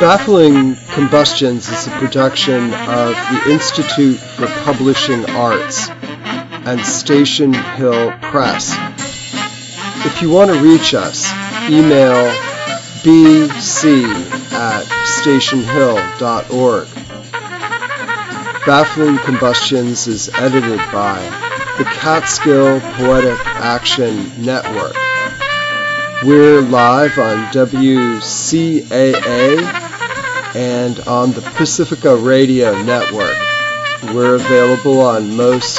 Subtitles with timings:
[0.00, 8.74] Baffling Combustions is a production of the Institute for Publishing Arts and Station Hill Press.
[10.06, 11.30] If you want to reach us,
[11.68, 12.32] email
[13.04, 14.04] bc
[14.52, 16.88] at stationhill.org.
[18.64, 21.20] Baffling Combustions is edited by
[21.76, 24.94] the Catskill Poetic Action Network.
[26.24, 28.70] We're live on WCAA
[30.54, 33.36] and on the Pacifica Radio Network.
[34.14, 35.78] We're available on most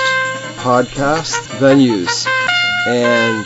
[0.57, 2.25] podcast venues,
[2.87, 3.45] and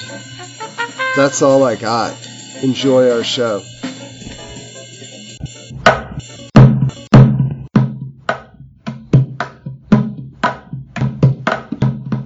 [1.16, 2.16] that's all I got.
[2.62, 3.64] Enjoy our show.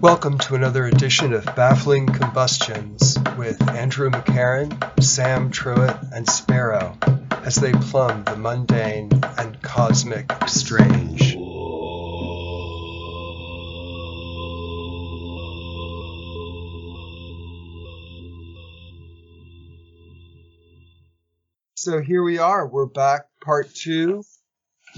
[0.01, 6.97] Welcome to another edition of Baffling Combustions with Andrew McCarran, Sam Truitt, and Sparrow
[7.45, 11.35] as they plumb the mundane and cosmic strange.
[21.75, 22.67] So here we are.
[22.67, 24.23] We're back, part two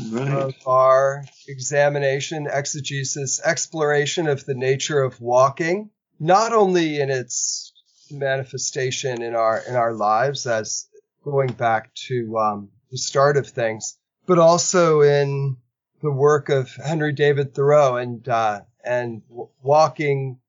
[0.10, 0.32] Right.
[0.32, 7.74] of our examination, exegesis, exploration of the nature of walking, not only in its
[8.10, 10.88] manifestation in our in our lives as
[11.24, 15.58] going back to um, the start of things, but also in
[16.02, 20.40] the work of Henry David Thoreau and uh, and w- walking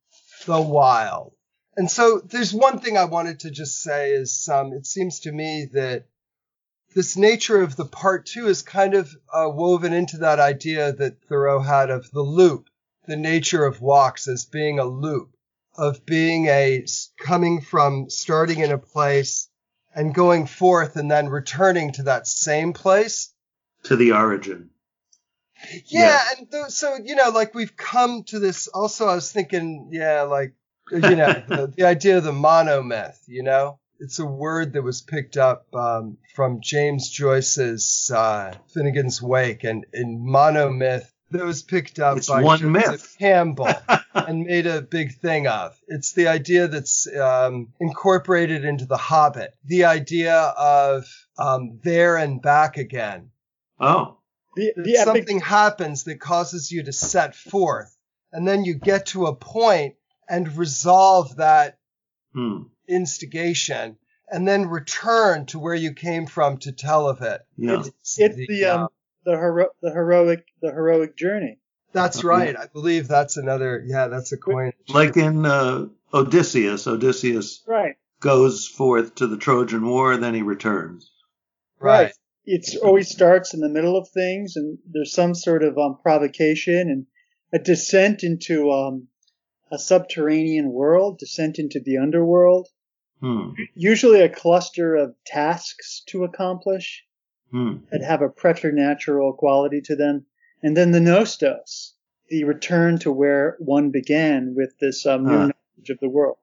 [0.47, 1.35] the wild.
[1.77, 5.33] And so there's one thing I wanted to just say is um, it seems to
[5.33, 6.07] me that
[6.95, 11.23] this nature of the part two is kind of uh, woven into that idea that
[11.29, 12.69] Thoreau had of the loop,
[13.07, 15.35] the nature of walks as being a loop,
[15.75, 16.85] of being a
[17.19, 19.49] coming from starting in a place
[19.95, 23.33] and going forth and then returning to that same place.
[23.85, 24.71] To the origin.
[25.87, 26.21] Yeah, Yeah.
[26.39, 28.69] and th- so you know, like we've come to this.
[28.69, 30.55] Also, I was thinking, yeah, like
[30.91, 33.19] you know, the, the idea of the monomyth.
[33.29, 39.23] You know, it's a word that was picked up um, from James Joyce's uh, Finnegans
[39.23, 43.17] Wake, and in monomyth that was picked up It's by one Joseph myth.
[43.19, 43.69] Campbell
[44.15, 45.77] and made a big thing of.
[45.89, 49.55] It's the idea that's um, incorporated into The Hobbit.
[49.65, 51.05] The idea of
[51.39, 53.31] um, there and back again
[53.81, 54.19] Oh.
[54.55, 57.97] The, that the epic, something happens that causes you to set forth,
[58.33, 59.95] and then you get to a point
[60.29, 61.79] and resolve that
[62.35, 62.63] Hmm.
[62.89, 63.97] instigation,
[64.31, 67.41] and then return to where you came from to tell of it.
[67.57, 67.81] Yeah.
[67.81, 68.89] it's, it's the, um,
[69.25, 71.59] the hero, the heroic the heroic journey.
[71.93, 72.57] that's right.
[72.57, 73.83] I believe that's another.
[73.87, 74.73] Yeah, that's a coin.
[74.89, 76.87] Like in uh, Odysseus.
[76.87, 77.95] Odysseus Right.
[78.21, 81.11] goes forth to the Trojan War, then he returns.
[81.79, 82.13] right.
[82.45, 86.91] It always starts in the middle of things, and there's some sort of um, provocation
[86.91, 87.07] and
[87.53, 89.07] a descent into um,
[89.71, 92.67] a subterranean world, descent into the underworld.
[93.21, 93.51] Hmm.
[93.77, 97.05] Usually a cluster of tasks to accomplish
[97.53, 97.77] Hmm.
[97.91, 100.25] that have a preternatural quality to them,
[100.63, 101.93] and then the nostos,
[102.29, 105.39] the return to where one began with this um, new Huh.
[105.39, 106.39] knowledge of the world.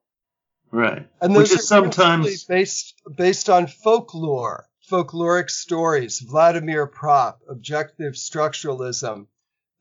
[0.72, 1.08] Right.
[1.20, 7.38] And Which those is are principally sometimes based based on folklore, folkloric stories, Vladimir Propp,
[7.50, 9.26] objective structuralism.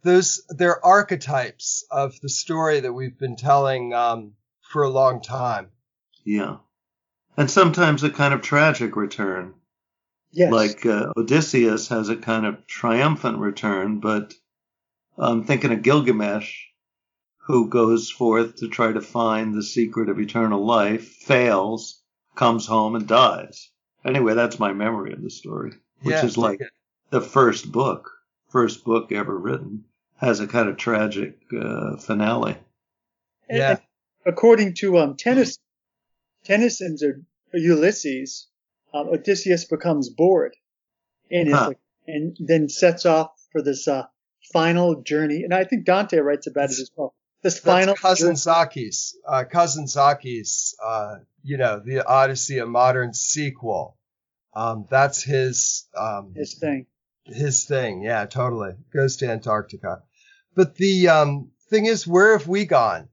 [0.03, 5.69] Those they're archetypes of the story that we've been telling um, for a long time.
[6.25, 6.57] yeah.
[7.37, 9.55] And sometimes a kind of tragic return.
[10.33, 10.53] Yes.
[10.53, 14.35] Like uh, Odysseus has a kind of triumphant return, but
[15.17, 16.67] I'm thinking of Gilgamesh,
[17.47, 22.03] who goes forth to try to find the secret of eternal life, fails,
[22.35, 23.71] comes home, and dies.
[24.05, 25.73] Anyway, that's my memory of the story,
[26.03, 26.73] which Yeah, is like take it.
[27.11, 28.11] the first book,
[28.49, 29.85] first book ever written,
[30.19, 32.57] has a kind of tragic uh, finale.
[33.51, 33.71] Yeah.
[33.71, 33.81] and
[34.27, 35.63] according to um, Tennyson,
[36.45, 37.23] Tennyson's or
[37.55, 38.47] Ulysses,
[38.93, 40.55] um, Odysseus becomes bored,
[41.31, 41.69] and is Huh.
[41.69, 44.05] like, and then sets off for this uh,
[44.53, 45.43] final journey.
[45.43, 47.15] And I think Dante writes about it as well.
[47.43, 53.97] This final journey- Kazantzakis, uh, Kazantzakis, uh, you know, the Odyssey, a modern sequel.
[54.55, 56.87] Um, that's his, um, his thing.
[57.25, 58.03] his thing.
[58.03, 58.73] Yeah, totally.
[58.93, 60.03] Goes to Antarctica.
[60.55, 63.09] But the um, thing is, where have we gone?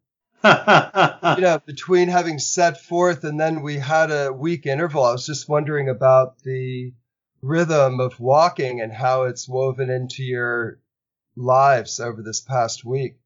[1.37, 5.03] You know, between having set forth and then we had a week interval.
[5.03, 6.93] I was just wondering about the
[7.41, 10.79] rhythm of walking and how it's woven into your
[11.35, 13.17] lives over this past week.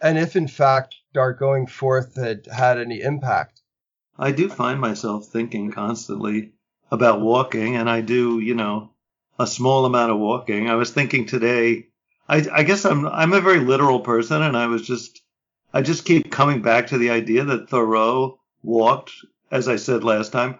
[0.00, 3.60] And if in fact our going forth had had any impact.
[4.18, 6.52] I do find myself thinking constantly
[6.90, 8.90] about walking, and I do, you know,
[9.38, 10.68] a small amount of walking.
[10.68, 11.88] I was thinking today,
[12.28, 15.20] I, I guess I'm I'm a very literal person, and I was just
[15.72, 19.12] I just keep coming back to the idea that Thoreau walked,
[19.50, 20.58] as I said last time,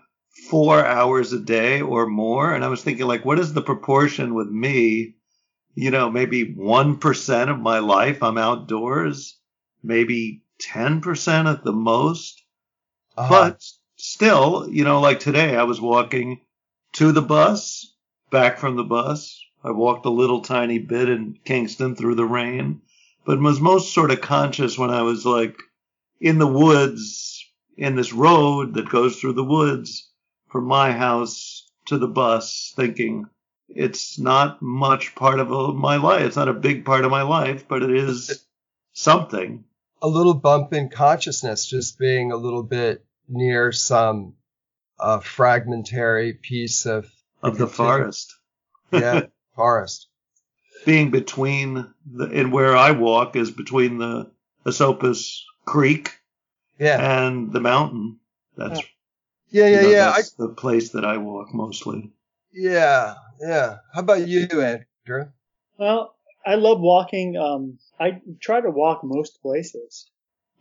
[0.51, 4.35] four hours a day or more, and I was thinking like, what is the proportion
[4.35, 5.15] with me?
[5.75, 9.39] You know, maybe one percent of my life I'm outdoors,
[9.83, 12.43] maybe ten percent at the most,
[13.17, 13.29] Uh-huh.
[13.51, 13.65] but
[13.97, 16.41] still, you know, like today I was walking
[16.95, 17.95] to the bus,
[18.31, 19.41] back from the bus.
[19.65, 22.81] I walked a little tiny bit in Kingston through the rain,
[23.29, 25.59] but was most sort of conscious when I was like
[26.19, 27.45] in the woods,
[27.77, 30.11] in this road that goes through the woods
[30.49, 33.27] from my house to the bus, thinking
[33.69, 36.23] it's not much part of my life.
[36.23, 38.47] It's not a big part of my life, but it is
[38.95, 39.65] something.
[40.01, 44.37] a little bump in consciousness, just being a little bit near some
[44.99, 47.05] uh, fragmentary piece of
[47.43, 47.69] Of the continuum.
[48.01, 48.35] forest.
[48.93, 50.08] yeah forest.
[50.85, 54.31] Being between the and where I walk is between the
[54.67, 56.19] Esopus Creek
[56.79, 58.19] Yeah, and the mountain.
[58.57, 58.81] That's
[59.51, 60.11] yeah, you yeah, know, yeah.
[60.11, 62.13] I, the place that I walk mostly.
[62.53, 63.79] yeah, yeah.
[63.95, 65.31] How about you, Andrew?
[65.79, 66.15] Well,
[66.47, 67.37] I love walking.
[67.37, 70.11] Um, I try to walk most places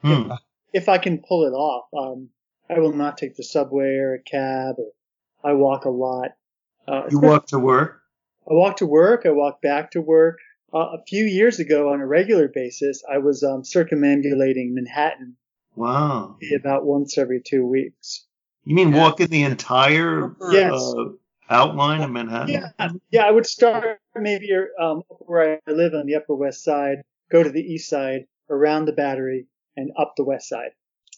[0.01, 0.31] Hmm.
[0.73, 1.85] if I can pull it off.
[1.97, 2.29] Um,
[2.69, 4.75] I will not take the subway or a cab.
[4.79, 4.91] Or
[5.43, 6.31] I walk a lot.
[6.87, 8.01] Uh, You walk to work?
[8.49, 9.25] I walk to work.
[9.25, 10.37] I walk back to work.
[10.73, 15.35] Uh, a few years ago, on a regular basis, I was um, circumambulating Manhattan
[15.75, 16.37] Wow.
[16.55, 18.25] about once every two weeks.
[18.63, 19.01] You mean Yeah.
[19.03, 20.73] walking the entire Yes.
[20.73, 21.05] uh,
[21.49, 22.49] outline of Manhattan?
[22.79, 23.23] Yeah, yeah.
[23.25, 24.49] I would start maybe
[24.79, 26.97] um, where I live on the Upper West Side,
[27.31, 29.47] go to the East Side, around the Battery,
[29.77, 30.71] and up the West Side.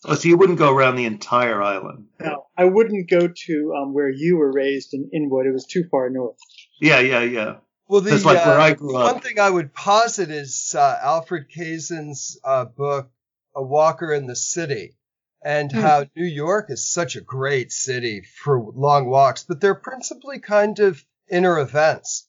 [0.06, 2.08] Oh, so you wouldn't go around the entire island?
[2.22, 5.46] No, I wouldn't go to um, where you were raised in Inwood.
[5.46, 6.38] It was too far north.
[6.80, 7.56] Yeah, yeah, yeah.
[7.88, 9.14] Well, the like where uh, I grew up.
[9.14, 13.10] one thing I would posit is uh, Alfred Kazin's uh, book,
[13.56, 14.96] A Walker in the City,
[15.44, 15.80] and Hmm.
[15.80, 20.80] how New York is such a great city for long walks, but they're principally kind
[20.80, 22.28] of inner events.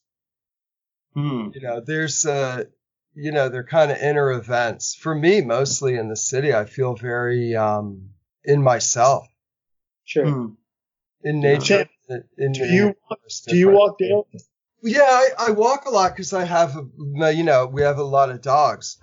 [1.13, 1.49] Hmm.
[1.53, 2.63] You know, there's uh,
[3.13, 4.95] you know, they're kind of inner events.
[4.95, 8.11] For me, mostly in the city, I feel very um,
[8.43, 9.27] in myself,
[10.05, 10.25] Sure.
[10.25, 10.47] Hmm.
[11.23, 11.57] in Yeah.
[11.57, 11.89] nature.
[12.11, 12.95] In- in- Do you
[13.47, 14.23] do you walk daily?
[14.83, 18.03] Yeah, I, I walk a lot because I have, a, you know, we have a
[18.03, 18.97] lot of dogs.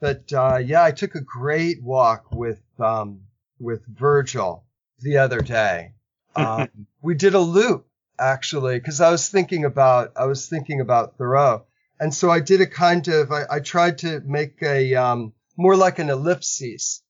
[0.00, 3.22] But uh, yeah, I took a great walk with um,
[3.58, 4.64] with Virgil
[5.00, 5.92] the other day.
[6.36, 6.68] Um,
[7.00, 7.86] we did a loop
[8.18, 11.64] actually because I was thinking about I was thinking about Thoreau,
[11.98, 15.76] and so I did a kind of I, I tried to make a um, more
[15.76, 17.02] like an ellipsis,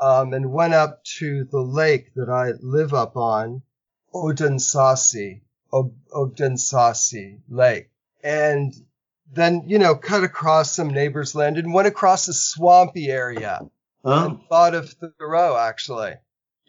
[0.00, 3.60] um, and went up to the lake that I live up on,
[4.14, 5.40] Odensasi,
[5.72, 7.90] Obdensasi Lake.
[8.22, 8.72] And
[9.32, 13.60] then, you know, cut across some neighbor's land and went across a swampy area
[14.06, 16.14] Oh, and thought of Thoreau actually.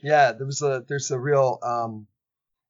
[0.01, 2.07] Yeah, there was a, there's a real, um,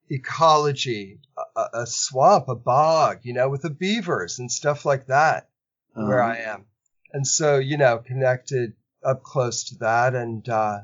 [0.10, 1.19] ecology,
[1.56, 5.50] a, a- swamp, a bog, you know, with the beavers and stuff like that
[5.94, 6.66] where um, I am.
[7.13, 8.74] And so, you know, connected
[9.04, 10.80] up close to that and, uh,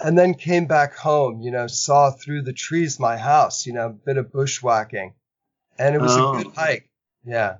[0.00, 3.86] and then came back home, you know, saw through the trees my house, you know,
[3.86, 5.14] a bit of bushwhacking.
[5.78, 6.34] And it was Oh.
[6.34, 6.88] a good hike.
[7.24, 7.56] Yeah.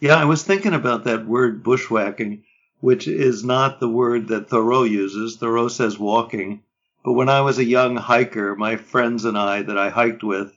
[0.00, 2.44] Yeah, I was thinking about that word bushwhacking,
[2.80, 5.36] which is not the word that Thoreau uses.
[5.36, 6.62] Thoreau says walking.
[7.04, 10.52] But when I was a young hiker, my friends and I that I hiked with,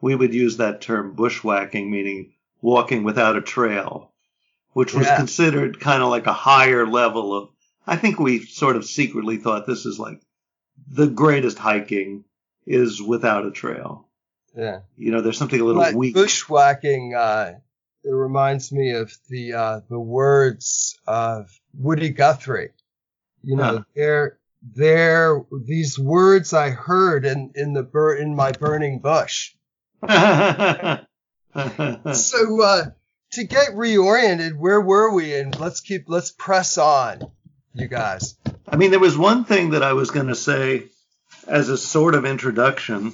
[0.00, 2.32] we would use that term bushwhacking, meaning
[2.62, 4.12] walking without a trail,
[4.72, 5.16] which was Yeah.
[5.16, 7.48] considered kind of like a higher level of,
[7.86, 10.20] I think we sort of secretly thought this is like
[10.88, 12.24] the greatest hiking
[12.66, 14.08] is without a trail.
[14.56, 14.80] Yeah.
[14.96, 16.14] You know, there's something a little But weak.
[16.14, 17.54] bushwhacking, uh,
[18.04, 22.70] it reminds me of the, uh, the words of Woody Guthrie.
[23.42, 23.82] You know, Huh.
[23.94, 29.54] they're, they're these words I heard in, in the bur- in my burning bush.
[32.12, 32.84] So uh,
[33.32, 35.34] to get reoriented, where were we?
[35.34, 37.22] And let's keep let's press on,
[37.72, 38.36] you guys.
[38.68, 40.88] I mean, there was one thing that I was going to say
[41.46, 43.12] as a sort of introduction,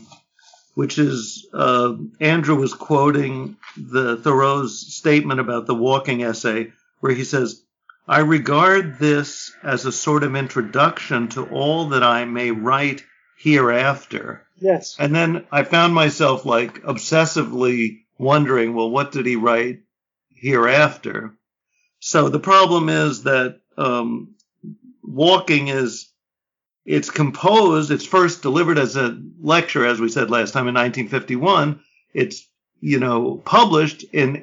[0.74, 7.24] which is uh, Andrew was quoting the Thoreau's statement about the walking essay, where he
[7.24, 7.62] says,
[8.08, 13.04] "I regard this as a sort of introduction to all that I may write
[13.36, 14.96] hereafter." Yes.
[14.98, 19.80] And then I found myself like obsessively wondering, well, what did he write
[20.34, 21.34] hereafter?
[21.98, 24.34] So the problem is that um,
[25.02, 26.08] walking is
[26.84, 27.90] it's composed.
[27.90, 31.80] It's first delivered as a lecture, as we said last time in 1951.
[32.12, 32.46] It's
[32.82, 34.36] you know, published in,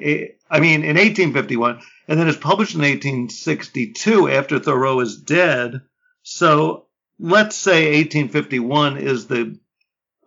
[0.50, 5.82] I mean, in 1851, and then it's published in 1862 after Thoreau is dead.
[6.22, 6.86] So
[7.18, 9.58] let's say 1851 is the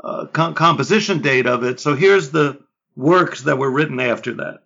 [0.01, 1.79] uh, com- composition date of it.
[1.79, 2.59] So here's the
[2.95, 4.59] works that were written after that.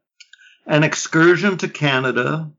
[0.66, 2.52] An excursion to Canada,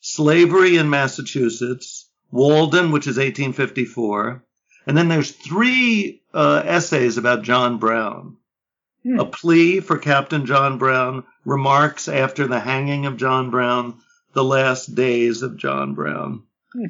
[0.00, 4.44] slavery in Massachusetts, Walden, which is 1854,
[4.86, 8.36] and then there's three uh, essays about John Brown.
[9.02, 9.18] Hmm.
[9.18, 14.00] A plea for Captain John Brown, remarks after the hanging of John Brown,
[14.32, 16.44] the last days of John Brown.
[16.72, 16.84] Hmm.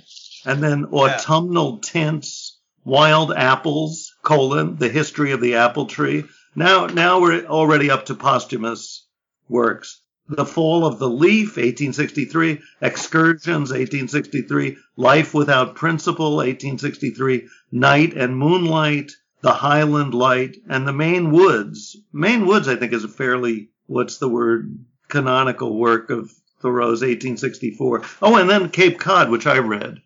[0.44, 1.90] And then autumnal yeah.
[1.90, 6.25] tints, wild apples, colon, the history of the apple tree.
[6.54, 9.06] Now, now we're already up to posthumous
[9.49, 10.00] works.
[10.30, 19.10] The Fall of the Leaf, 1863, Excursions, 1863, Life Without Principle, 1863, Night and Moonlight,
[19.40, 21.96] The Highland Light, and The Maine Woods.
[22.12, 26.30] Maine Woods, I think, is a fairly, what's the word, canonical work of
[26.62, 28.04] Thoreau's 1864.
[28.22, 30.00] Oh, and then Cape Cod, which I read,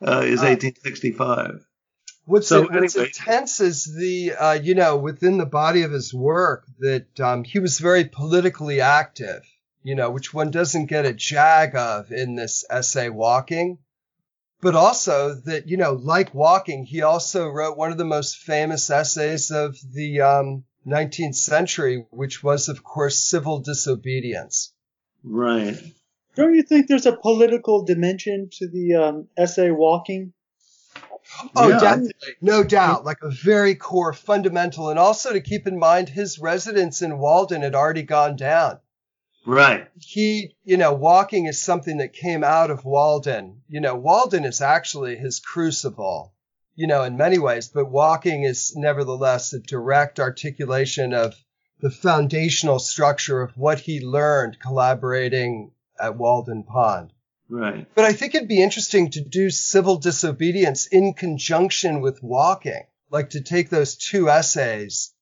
[0.00, 1.66] uh, is uh, 1865.
[2.24, 3.08] What's, so, it, what's anyway.
[3.08, 7.58] intense is the, uh, you know, within the body of his work that um, he
[7.58, 9.42] was very politically active
[9.86, 13.78] you know, which one doesn't get a jag of in this essay, Walking.
[14.60, 18.90] But also that, you know, like Walking, he also wrote one of the most famous
[18.90, 24.72] essays of the um, 19th century, which was, of course, Civil Disobedience.
[25.22, 25.80] Right.
[26.34, 30.32] Don't you think there's a political dimension to the um, essay Walking?
[31.54, 31.78] Oh, yeah.
[31.78, 32.34] definitely.
[32.40, 33.04] No doubt.
[33.04, 34.90] Like a very core fundamental.
[34.90, 38.80] And also to keep in mind, his residence in Walden had already gone down.
[39.46, 39.86] Right.
[40.00, 43.62] He, you know, walking is something that came out of Walden.
[43.68, 46.34] You know, Walden is actually his crucible,
[46.74, 51.34] you know, in many ways, but walking is nevertheless a direct articulation of
[51.80, 57.12] the foundational structure of what he learned collaborating at Walden Pond.
[57.48, 57.86] Right.
[57.94, 63.30] But I think it'd be interesting to do civil disobedience in conjunction with walking, like
[63.30, 65.14] to take those two essays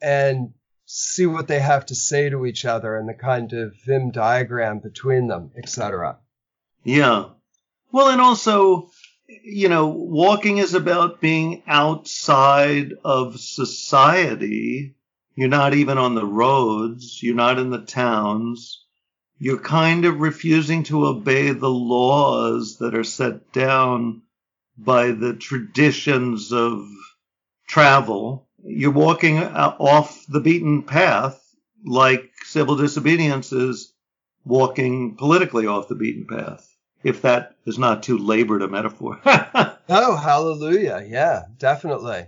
[0.00, 0.54] and
[0.94, 4.78] see what they have to say to each other and the kind of Venn diagram
[4.78, 6.18] between them, etc.
[6.84, 7.30] Yeah.
[7.90, 8.90] Well, and also,
[9.26, 14.94] you know, walking is about being outside of society.
[15.34, 17.22] You're not even on the roads.
[17.22, 18.84] You're not in the towns.
[19.38, 24.22] You're kind of refusing to obey the laws that are set down
[24.76, 26.86] by the traditions of
[27.66, 31.38] travel you're walking uh, off the beaten path
[31.84, 33.92] like civil disobedience is
[34.44, 36.68] walking politically off the beaten path,
[37.02, 39.20] if that is not too labored a metaphor.
[39.24, 41.04] oh, hallelujah.
[41.06, 42.26] Yeah, definitely.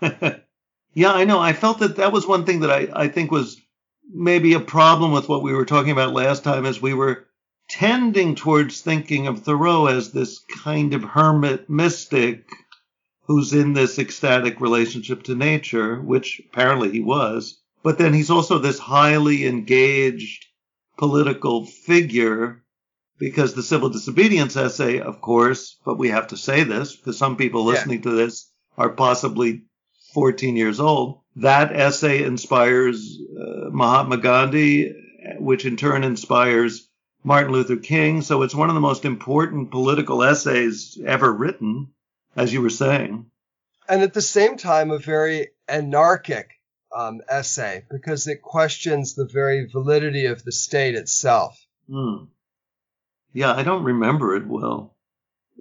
[0.02, 1.38] yeah, I know.
[1.38, 3.60] I felt that that was one thing that I, I think was
[4.10, 7.26] maybe a problem with what we were talking about last time is we were
[7.68, 12.46] tending towards thinking of Thoreau as this kind of hermit mystic
[13.28, 17.60] who's in this ecstatic relationship to nature, which apparently he was.
[17.82, 20.46] But then he's also this highly engaged
[20.96, 22.64] political figure
[23.18, 27.36] because the civil disobedience essay, of course, but we have to say this because some
[27.36, 28.10] people listening yeah.
[28.10, 29.64] to this are possibly
[30.14, 31.20] 14 years old.
[31.36, 34.94] That essay inspires uh, Mahatma Gandhi,
[35.38, 36.88] which in turn inspires
[37.24, 38.22] Martin Luther King.
[38.22, 41.88] So it's one of the most important political essays ever written
[42.38, 43.26] as you were saying.
[43.88, 46.50] And at the same time, a very anarchic
[46.94, 51.58] um, essay because it questions the very validity of the state itself.
[51.90, 52.24] Hmm.
[53.32, 54.94] Yeah, I don't remember it well.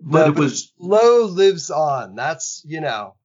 [0.02, 0.72] But no, it was.
[0.78, 2.16] Low lives on.
[2.16, 3.16] That's, you know,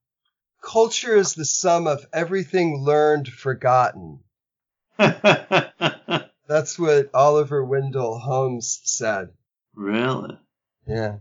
[0.63, 4.19] culture is the sum of everything learned, forgotten.
[4.97, 9.29] That's what Oliver Wendell Holmes said.
[9.75, 10.37] Really?
[10.87, 11.17] Yeah.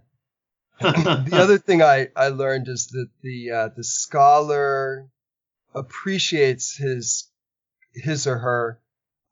[1.28, 5.08] the other thing I, I learned is that the uh, the scholar
[5.74, 7.28] appreciates his
[7.94, 8.80] his or her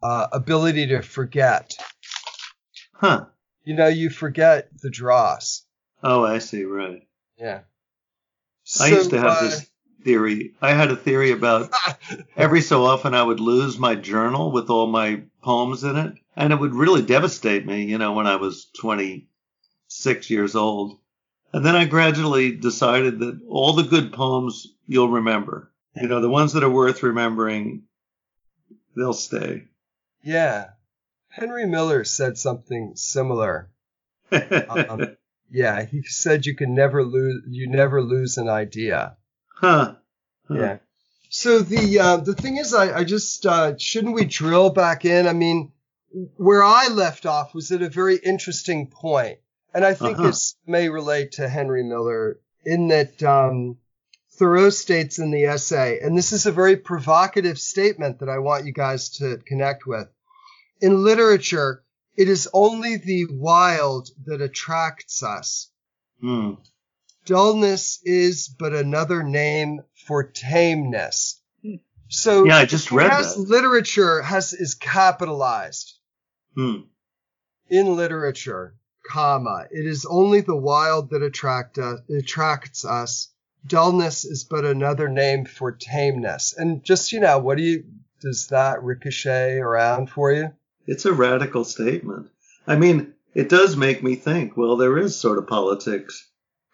[0.03, 1.75] uh, ability to forget.
[2.93, 3.27] Huh.
[3.65, 5.65] You know, you forget the dross.
[6.03, 6.65] Oh, I see.
[6.65, 7.07] Right.
[7.39, 7.61] Yeah.
[8.81, 9.71] I used to have uh, this
[10.05, 10.55] theory.
[10.61, 11.71] I had a theory about
[12.37, 16.53] every so often I would lose my journal with all my poems in it, and
[16.53, 17.85] it would really devastate me.
[17.85, 20.99] You know, when I was 26 years old.
[21.53, 25.73] And then I gradually decided that all the good poems you'll remember.
[25.97, 27.83] You know, the ones that are worth remembering,
[28.97, 29.65] they'll stay.
[30.23, 30.71] Yeah.
[31.29, 33.71] Henry Miller said something similar.
[34.33, 35.17] um,
[35.51, 39.17] yeah, he said you can never lose, you never lose an idea.
[39.57, 39.97] Huh.
[40.49, 40.55] huh.
[40.55, 40.79] Yeah.
[41.29, 45.29] So the uh, the thing is, I, I just uh, shouldn't we drill back in?
[45.29, 45.73] I mean,
[46.37, 49.39] where I left off was at a very interesting point,
[49.75, 50.27] and I think Uh-huh.
[50.29, 53.79] this may relate to Henry Miller in that um,
[54.33, 58.65] Thoreau states in the essay, and this is a very provocative statement that I want
[58.67, 60.09] you guys to connect with.
[60.81, 61.83] In literature,
[62.17, 65.71] it is only the wild that attracts us.
[66.21, 66.55] Hmm.
[67.27, 71.41] Dullness is but another name for tameness.
[72.09, 73.37] So Yeah, I just read that.
[73.39, 75.95] literature has is capitalized
[76.57, 76.81] Hmm.
[77.69, 78.75] in literature,
[79.11, 79.67] comma.
[79.71, 83.29] It is only the wild that attract us, attracts us.
[83.67, 86.55] Dullness is but another name for tameness.
[86.57, 87.85] And just you know, what do you
[88.21, 90.51] does that ricochet around for you?
[90.87, 92.29] It's a radical statement.
[92.67, 96.29] I mean, it does make me think, well, there is sort of politics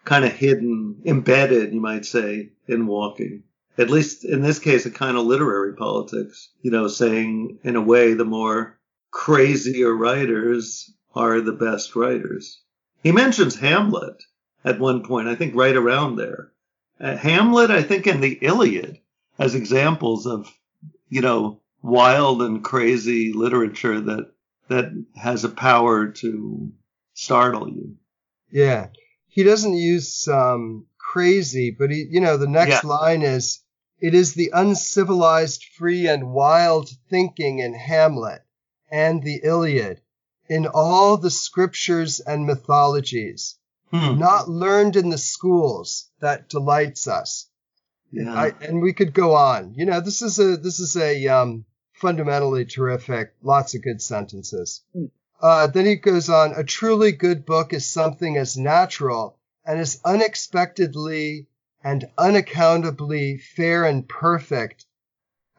[0.05, 3.43] kind of hidden, embedded, you might say, in walking.
[3.77, 7.81] At least in this case, a kind of literary politics, you know, saying in a
[7.81, 8.79] way the more
[9.11, 12.61] crazier writers are the best writers.
[13.03, 14.21] He mentions Hamlet
[14.63, 16.51] at one point, I think right around there.
[16.99, 18.99] Uh, Hamlet, I think, and the Iliad
[19.39, 20.51] as examples of,
[21.09, 24.31] you know, wild and crazy literature that
[24.67, 26.71] that has a power to
[27.13, 27.95] startle you.
[28.51, 28.87] Yeah.
[29.27, 32.89] He doesn't use um, crazy, but he, you know, the next Yeah.
[32.89, 33.63] line is,
[33.99, 38.41] it is the uncivilized, free, and wild thinking in Hamlet
[38.91, 40.01] and the Iliad,
[40.49, 43.57] in all the scriptures and mythologies,
[43.91, 44.19] Hmm.
[44.19, 47.49] not learned in the schools, that delights us.
[48.11, 48.33] Yeah.
[48.33, 49.73] I, and we could go on.
[49.75, 53.33] You know, this is a this is a um, fundamentally terrific.
[53.41, 54.83] Lots of good sentences.
[54.93, 55.05] Hmm.
[55.41, 56.53] Uh, then he goes on.
[56.53, 61.47] A truly good book is something as natural and as unexpectedly
[61.83, 64.85] and unaccountably fair and perfect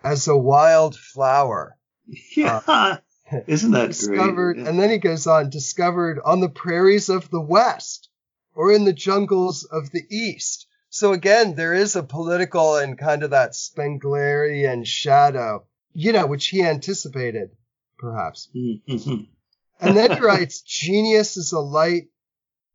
[0.03, 1.79] as a wild flower
[2.37, 2.99] yeah.
[3.47, 4.55] Isn't that discovered.
[4.55, 4.67] great?
[4.67, 5.51] And then he goes on.
[5.51, 8.09] Discovered on the prairies of the west
[8.55, 10.67] or in the jungles of the east.
[10.91, 16.47] So again, there is a political and kind of that Spenglerian shadow, you know, which
[16.49, 17.51] he anticipated,
[17.99, 18.49] perhaps.
[18.57, 19.29] Mhm.
[19.81, 22.09] And then he writes, genius is a light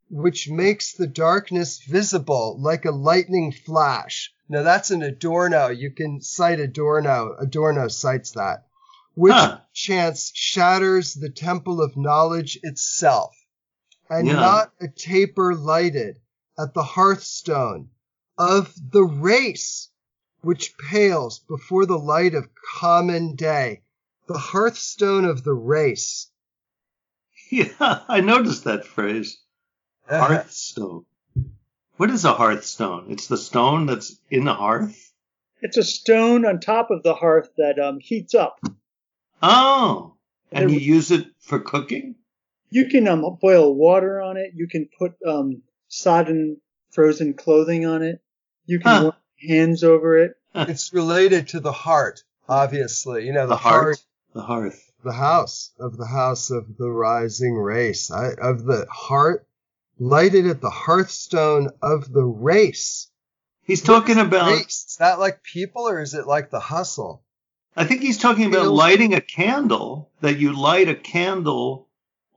[0.09, 4.31] which makes the darkness visible like a lightning flash.
[4.47, 5.69] Now that's an Adorno.
[5.69, 7.35] You can cite Adorno.
[7.39, 8.67] Adorno cites that.
[9.15, 9.59] Which Huh.
[9.73, 13.35] chance shatters the temple of knowledge itself
[14.09, 14.35] and Yeah.
[14.39, 16.19] not a taper lighted
[16.57, 17.89] at the hearthstone
[18.37, 19.89] of the race
[20.41, 23.83] which pales before the light of common day.
[24.27, 26.29] The hearthstone of the race.
[27.49, 29.37] yeah, I noticed that phrase.
[30.09, 31.05] Hearthstone.
[31.97, 33.11] What is a hearthstone?
[33.11, 35.13] It's the stone that's in the hearth?
[35.61, 38.59] It's a stone on top of the hearth that um, heats up.
[39.43, 40.15] Oh.
[40.51, 42.15] And There- you use it for cooking?
[42.69, 44.51] You can um, boil water on it.
[44.55, 46.59] You can put um, sodden
[46.91, 48.19] frozen clothing on it.
[48.65, 49.01] You can Huh.
[49.03, 50.33] warm your hands over it.
[50.55, 53.25] It's related to the heart, obviously.
[53.27, 53.83] You know, the, The heart.
[53.83, 53.97] heart,
[54.33, 54.91] The hearth.
[55.03, 59.45] the house of the house of the rising race, I, of the heart
[59.99, 63.09] lighted at the hearthstone of the race.
[63.63, 64.85] He's talking about, Race.
[64.89, 67.23] Is that like people or is it like the hustle?
[67.75, 71.87] I think he's talking about lighting a candle, that you light a candle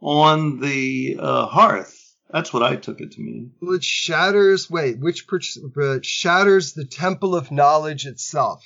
[0.01, 2.14] on the uh, hearth.
[2.31, 3.53] That's what I took it to mean.
[3.61, 5.40] Well, it shatters, wait, which per,
[5.81, 8.64] uh, shatters the temple of knowledge itself.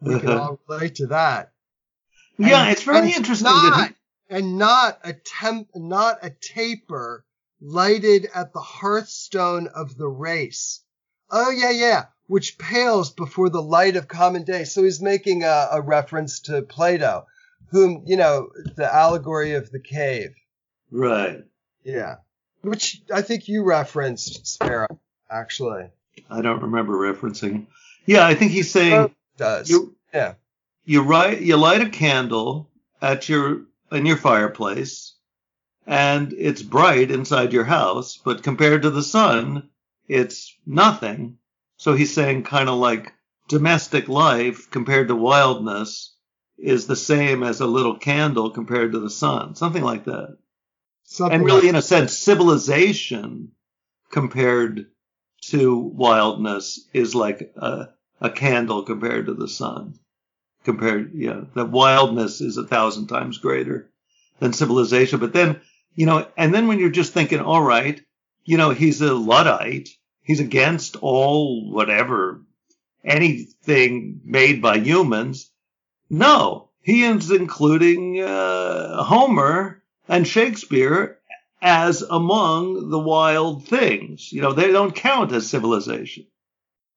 [0.00, 1.52] We can all relate to that.
[2.38, 3.94] Yeah, And- it's very interesting Not, that
[4.28, 7.24] and not a temp, not a taper
[7.60, 10.80] lighted at the hearthstone of the race.
[11.30, 14.64] Oh yeah, yeah, which pales before the light of common day.
[14.64, 17.26] So he's making a, a reference to Plato,
[17.70, 20.34] whom you know the allegory of the cave.
[20.90, 21.44] right.
[21.84, 22.16] Yeah,
[22.62, 24.98] which I think you referenced, Sparrow,
[25.30, 25.88] actually.
[26.28, 27.66] I don't remember referencing.
[28.06, 30.34] Yeah, I think he's saying Does you yeah.
[30.84, 32.68] you light you light a candle
[33.00, 33.62] at your
[33.92, 35.14] in your fireplace,
[35.86, 39.68] and it's bright inside your house, but compared to the sun,
[40.08, 41.38] it's nothing.
[41.76, 43.12] So he's saying kind of like
[43.48, 46.14] domestic life compared to wildness
[46.58, 50.38] is the same as a little candle compared to the sun, something like that.
[51.04, 53.52] Something and really, like- in a sense, civilization
[54.10, 54.86] compared
[55.42, 57.88] to wildness is like a,
[58.20, 59.98] a candle compared to the sun.
[60.64, 63.88] Compared, yeah, the wildness is a thousand times greater
[64.40, 65.20] than civilization.
[65.20, 65.60] But then,
[65.94, 68.00] you know, and then when you're just thinking, all right,
[68.44, 69.90] you know, he's a Luddite,
[70.26, 72.42] he's against all whatever
[73.04, 75.50] anything made by humans.
[76.10, 81.18] No, he is including uh, Homer and Shakespeare
[81.62, 84.32] as among the wild things.
[84.32, 86.26] You know, they don't count as civilization.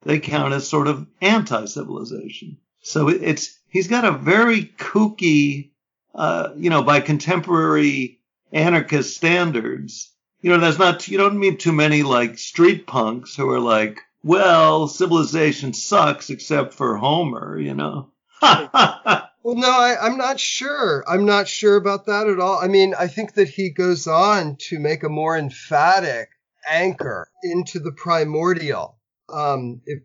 [0.02, 2.58] They count as sort of anti-civilization.
[2.82, 5.72] So it's he's got a very kooky,
[6.16, 8.20] uh, you know, by contemporary
[8.52, 10.12] anarchist standards.
[10.42, 14.02] You know, there's not you don't meet too many like street punks who are like,
[14.24, 17.60] well, civilization sucks except for Homer.
[17.60, 18.12] You know.
[19.42, 21.04] Well, no, I, I'm not sure.
[21.08, 22.60] I'm not sure about that at all.
[22.60, 26.30] I mean, I think that he goes on to make a more emphatic
[26.68, 29.00] anchor into the primordial.
[29.30, 30.04] Um, if,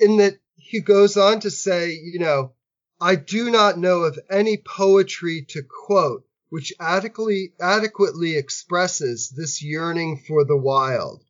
[0.00, 2.52] in that he goes on to say, you know,
[3.00, 10.22] I do not know of any poetry to quote which adequately adequately expresses this yearning
[10.26, 11.22] for the wild.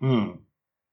[0.00, 0.32] Hmm.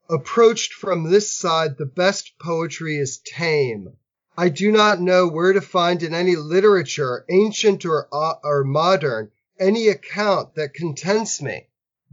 [0.09, 3.93] Approached from this side, the best poetry is tame.
[4.35, 9.31] I do not know where to find in any literature, ancient or, uh, or modern,
[9.59, 11.67] any account that contents me,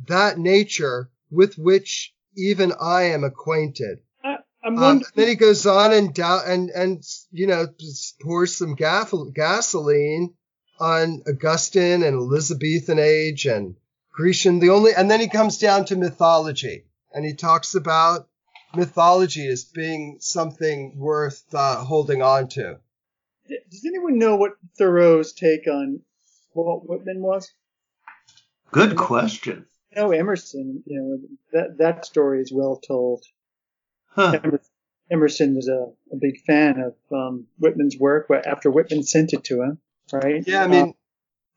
[0.08, 4.00] that nature with which even I am acquainted.
[4.22, 7.68] I, I'm Um, then he goes on and down and and you know
[8.20, 10.34] pours some gaff- gasoline
[10.78, 13.76] on Augustine and Elizabethan age and
[14.12, 14.58] Grecian.
[14.60, 18.28] The only and then he comes down to mythology and he talks about
[18.74, 22.78] mythology as being something worth uh, holding on to.
[23.48, 26.00] does anyone know what Thoreau's take on
[26.54, 27.52] Walt Whitman was?
[28.72, 29.66] Good question.
[29.94, 31.18] I know Emerson, you know,
[31.52, 33.24] that, that story is well told.
[34.08, 34.38] Huh.
[34.42, 34.70] Emerson,
[35.10, 39.44] Emerson was a, a big fan of um, Whitman's work but after Whitman sent it
[39.44, 39.78] to him,
[40.12, 40.42] right?
[40.46, 40.94] Yeah, I Uh, mean,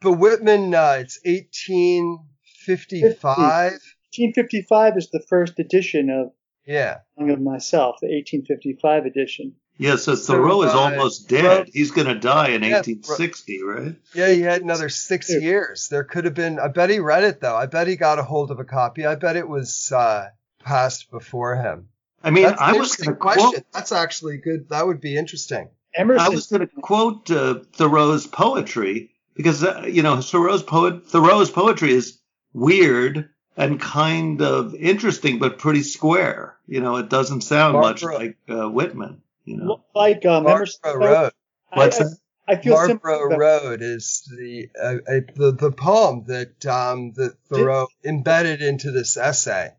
[0.02, 3.74] but Whitman, uh, it's 1855.
[4.12, 6.32] 1855 is the first edition of
[6.66, 7.00] Yeah.
[7.18, 9.56] Song of Myself, the 1855 edition.
[9.78, 11.42] Yeah, so Thoreau is uh, almost dead.
[11.44, 13.96] Thoreau- He's going to die in Yeah, 1860, right?
[14.14, 15.40] Yeah, he had another six Yeah.
[15.40, 15.88] years.
[15.90, 16.60] There could have been.
[16.60, 17.56] I bet he read it though.
[17.56, 19.06] I bet he got a hold of a copy.
[19.06, 20.28] I bet it was uh,
[20.64, 21.88] passed before him.
[22.22, 23.52] I mean, That's I was interesting going to question.
[23.52, 23.64] quote.
[23.74, 24.68] That's actually good.
[24.70, 25.70] That would be interesting.
[25.96, 31.08] Emerson, I was going to quote uh, Thoreau's poetry because uh, you know Thoreau's poet
[31.08, 32.20] Thoreau's poetry is
[32.54, 36.58] weird and kind of interesting, but pretty square.
[36.68, 39.22] You know, it doesn't sound much like uh, Whitman.
[39.46, 40.80] You know, like um, Emerson.
[40.84, 41.32] Marlborough Road.
[41.72, 42.18] I, What's I, that?
[42.48, 47.88] I feel Marlborough Road is the uh, uh, the the poem that um, that Thoreau
[48.04, 49.72] embedded into this essay.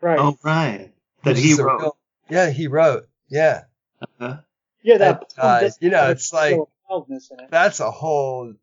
[0.00, 0.18] Right.
[0.18, 0.92] Oh, right,
[1.24, 1.80] that which he wrote.
[1.80, 1.96] real-
[2.28, 3.08] yeah, he wrote.
[3.28, 3.64] Yeah,
[4.20, 4.36] Uh,
[4.82, 7.50] yeah, that and, uh, you know, it's like- feel of wildness in it.
[7.50, 8.54] that's a whole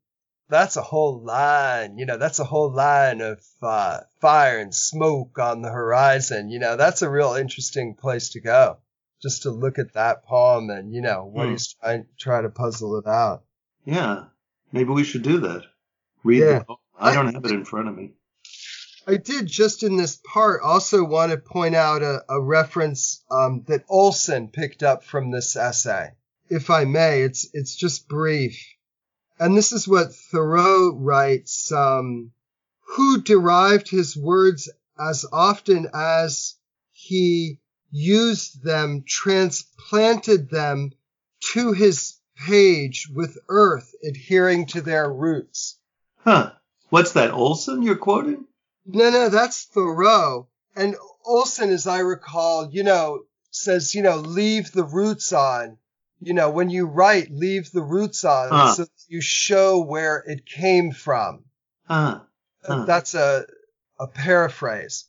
[0.49, 5.37] that's a whole line you know that's a whole line of uh, fire and smoke
[5.39, 8.77] on the horizon you know that's a real interesting place to go
[9.21, 11.51] just to look at that poem and you know what Hmm.
[11.53, 13.43] he's trying try to puzzle it out
[13.85, 14.25] yeah,
[14.71, 15.61] maybe we should do that.
[16.23, 16.59] Read Yeah.
[16.59, 16.77] the poem.
[16.99, 18.13] I don't have it in front of me.
[19.07, 23.63] I did just in this part also want to point out a, a reference um,
[23.67, 26.11] that olson picked up from this essay
[26.49, 28.73] if i may it's it's just brief
[29.39, 32.31] and this is what thoreau writes um,
[32.95, 36.55] who derived his words as often as
[36.93, 37.59] he
[37.91, 40.91] used them, transplanted them
[41.53, 42.15] to his
[42.47, 45.79] page with earth adhering to their roots.
[46.17, 46.51] Huh?
[46.89, 47.31] What's that?
[47.31, 47.81] Olson?
[47.81, 48.45] You're quoting?
[48.85, 50.47] No, no, that's Thoreau.
[50.75, 50.95] And
[51.25, 53.21] Olson, as I recall, you know,
[53.51, 55.77] says, you know, leave the roots on.
[56.21, 58.73] You know, when you write, leave the roots on Huh.
[58.73, 61.45] so that you show where it came from.
[61.87, 62.21] Huh?
[62.63, 62.85] Huh.
[62.85, 63.45] That's a,
[63.99, 65.05] a paraphrase.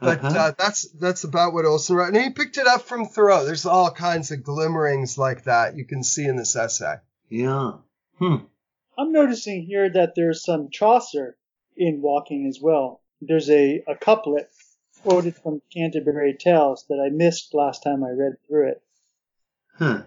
[0.00, 0.38] But Uh-huh.
[0.38, 3.44] uh, that's that's about what Olson wrote, and he picked it up from Thoreau.
[3.44, 6.96] There's all kinds of glimmerings like that you can see in this essay.
[7.28, 7.72] yeah.
[8.18, 8.36] Hmm.
[8.96, 11.36] I'm noticing here that there's some Chaucer
[11.76, 13.00] in Walking as well.
[13.20, 14.50] There's a, a couplet
[15.02, 18.82] quoted from Canterbury Tales that I missed last time I read through it.
[19.74, 20.02] Huh.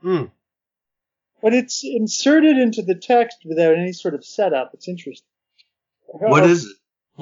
[0.00, 0.24] Hmm.
[1.42, 4.70] But it's inserted into the text without any sort of setup.
[4.74, 5.26] It's interesting.
[6.06, 6.76] What is it?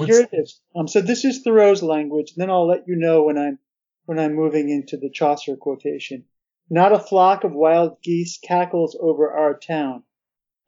[0.07, 0.61] Here it is.
[0.75, 2.35] Um, so this is Thoreau's language.
[2.35, 3.59] Then I'll let you know when I'm
[4.07, 6.25] when I'm moving into the Chaucer quotation.
[6.69, 10.03] Not a flock of wild geese cackles over our town,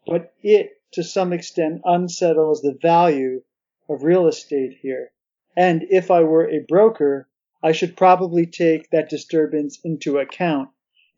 [0.07, 3.43] but it to some extent unsettles the value
[3.89, 5.13] of real estate here.
[5.57, 7.29] And if I were a broker,
[7.63, 10.71] I should probably take that disturbance into account.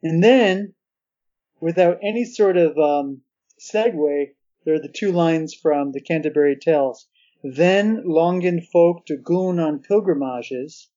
[0.03, 0.75] And then,
[1.61, 3.23] without any sort of um,
[3.61, 7.09] segue, there are the two lines from the Canterbury Tales.
[7.43, 10.89] Then longen folk to goon on pilgrimages,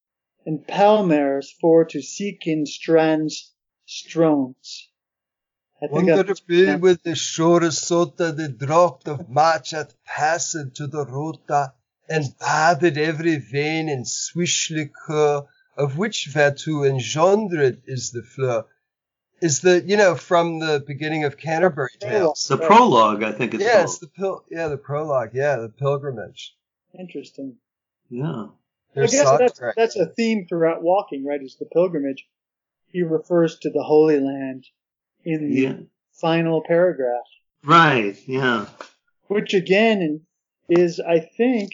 [0.46, 3.54] and palmers for to seek in strands
[3.88, 4.91] Strones.
[5.84, 10.56] I think Wonder that's- be with the shore sota, the draught of match hath passed
[10.76, 11.74] to the rota,
[12.08, 18.66] and bathed every vein in swish liquor, of which thereto engendered is the fleur.
[19.42, 22.48] Is the, you know, from the beginning of Canterbury Tales.
[22.48, 26.56] The prologue, I think it's Yeah, it's the pil- yeah, the prologue, yeah, the pilgrimage.
[27.00, 27.56] Interesting.
[28.10, 28.50] Yeah.
[28.96, 31.42] I guess that's, that's a theme throughout walking, right?
[31.42, 32.28] Is the pilgrimage.
[32.88, 34.66] He refers to the Holy Land
[35.26, 35.78] in the Yeah.
[36.14, 37.26] final paragraph,
[37.64, 38.16] Right.
[38.28, 38.68] Yeah.
[39.28, 40.22] which again
[40.70, 41.72] is, I think,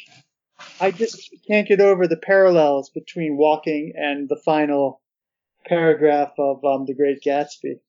[0.82, 5.02] I just can't get over the parallels between walking and the final
[5.66, 7.80] paragraph of um, The Great Gatsby.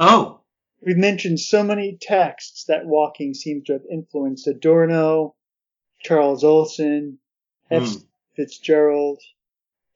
[0.00, 0.40] Oh.
[0.84, 5.34] We've mentioned so many texts that walking seems to have influenced Adorno,
[6.02, 7.18] Charles Olson,
[7.70, 7.88] F.
[7.88, 7.98] Hmm.
[8.34, 9.20] Fitzgerald.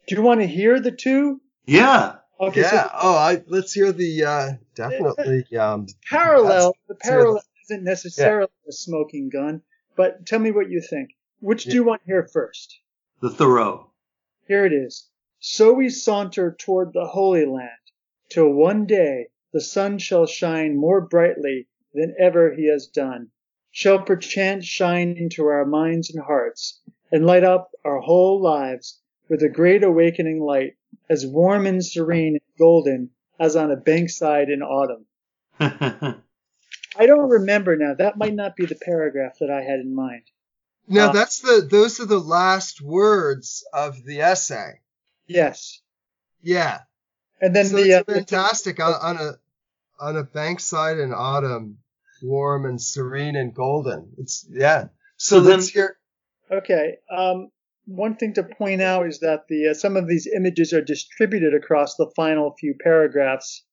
[0.07, 1.41] Do you want to hear the two?
[1.65, 2.17] Yeah.
[2.39, 2.71] Okay, yeah.
[2.71, 8.51] so oh, I let's hear the uh definitely um parallel, the Let's parallel isn't necessarily
[8.69, 9.63] a smoking gun,
[9.97, 11.11] but tell me what you think.
[11.41, 12.79] Which do you want to hear first?
[13.21, 13.91] The Thoreau.
[14.47, 15.09] Here it is.
[15.39, 17.71] So we saunter toward the Holy Land,
[18.31, 23.31] till one day the sun shall shine more brightly than ever he has done,
[23.71, 29.43] shall perchance shine into our minds and hearts, and light up our whole lives with
[29.43, 30.77] a great awakening light,
[31.11, 35.07] as warm and serene and golden as on a bankside in autumn.
[36.99, 37.95] I don't remember now.
[37.95, 40.23] That might not be the paragraph that I had in mind.
[40.89, 44.81] No, Uh, that's the those are the last words of the essay.
[45.27, 45.81] Yes.
[46.43, 46.81] Yeah.
[47.41, 49.33] And then so the, it's uh, fantastic on, on a
[49.99, 51.79] on a bankside in autumn,
[52.23, 54.13] warm and serene and golden.
[54.19, 54.85] It's yeah.
[55.17, 55.97] So, So then- let's hear.
[56.51, 56.99] Okay.
[57.11, 57.51] Um,
[57.87, 61.55] one thing to point out is that the uh, some of these images are distributed
[61.55, 63.65] across the final few paragraphs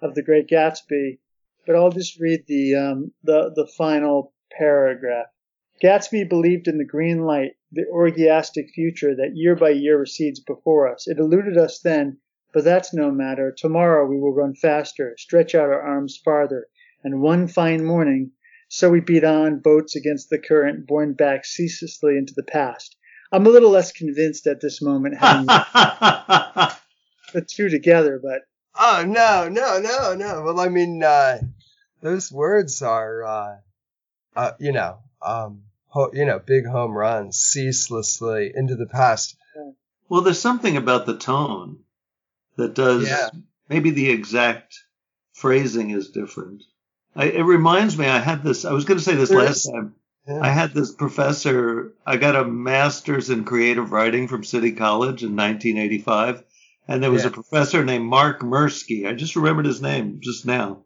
[0.00, 1.18] of The Great Gatsby,
[1.66, 5.26] but I'll just read the um, the the final paragraph.
[5.82, 10.92] Gatsby believed in the green light, the orgiastic future that year by year recedes before
[10.92, 11.06] us.
[11.06, 12.18] It eluded us then,
[12.52, 13.52] but that's no matter.
[13.56, 16.66] Tomorrow we will run faster, stretch out our arms farther,
[17.04, 18.32] and one fine morning
[18.70, 22.96] so we beat on boats against the current, borne back ceaselessly into the past.
[23.32, 25.46] I'm a little less convinced at this moment having
[27.32, 28.42] the two together, but
[28.80, 30.42] Oh no, no, no, no.
[30.42, 31.40] Well, I mean, uh,
[32.00, 33.56] those words are, uh,
[34.36, 39.36] uh, you know, um, ho- you know, big home runs ceaselessly into the past.
[40.08, 41.80] well, there's something about the tone
[42.56, 43.08] that does.
[43.08, 43.30] Yeah.
[43.68, 44.78] Maybe the exact
[45.32, 46.62] phrasing is different.
[47.16, 48.06] I, it reminds me.
[48.06, 48.64] I had this.
[48.64, 49.94] I was going to say this There last is- time.
[50.28, 50.40] Yeah.
[50.42, 51.94] I had this professor.
[52.06, 56.44] I got a master's in creative writing from City College in 1985,
[56.86, 57.28] and there was Yeah.
[57.28, 59.08] a professor named Mark Mirsky.
[59.08, 60.84] I just remembered his name just now,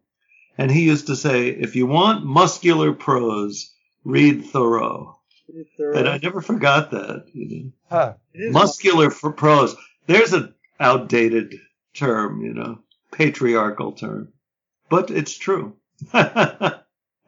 [0.57, 3.75] and he used to say, "If you want muscular prose,
[4.05, 5.19] read Thoreau."
[5.55, 5.99] it's thorough.
[5.99, 7.27] And I never forgot that.
[7.35, 7.73] You know?
[7.91, 8.15] Huh.
[8.35, 9.77] Muscular for prose.
[10.07, 11.57] There's an outdated
[11.95, 12.79] term, you know,
[13.11, 14.33] patriarchal term,
[14.89, 15.75] but it's true.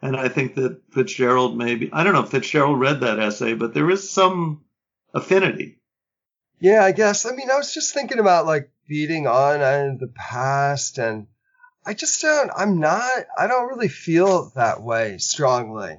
[0.03, 3.75] and I think that Fitzgerald maybe, I don't know if Fitzgerald read that essay, but
[3.75, 4.65] there is some
[5.15, 5.79] affinity.
[6.61, 7.27] Yeah, I guess.
[7.27, 11.27] I mean, I was just thinking about like beating on in the past, and
[11.87, 12.51] I just don't.
[12.57, 13.25] I'm not.
[13.37, 15.99] I don't really feel that way strongly.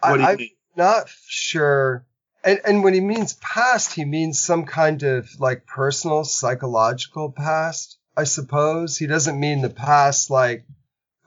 [0.00, 2.06] What do you I, I'm not sure.
[2.44, 7.98] And and when he means past, he means some kind of like personal psychological past,
[8.16, 8.98] I suppose.
[8.98, 10.66] He doesn't mean the past like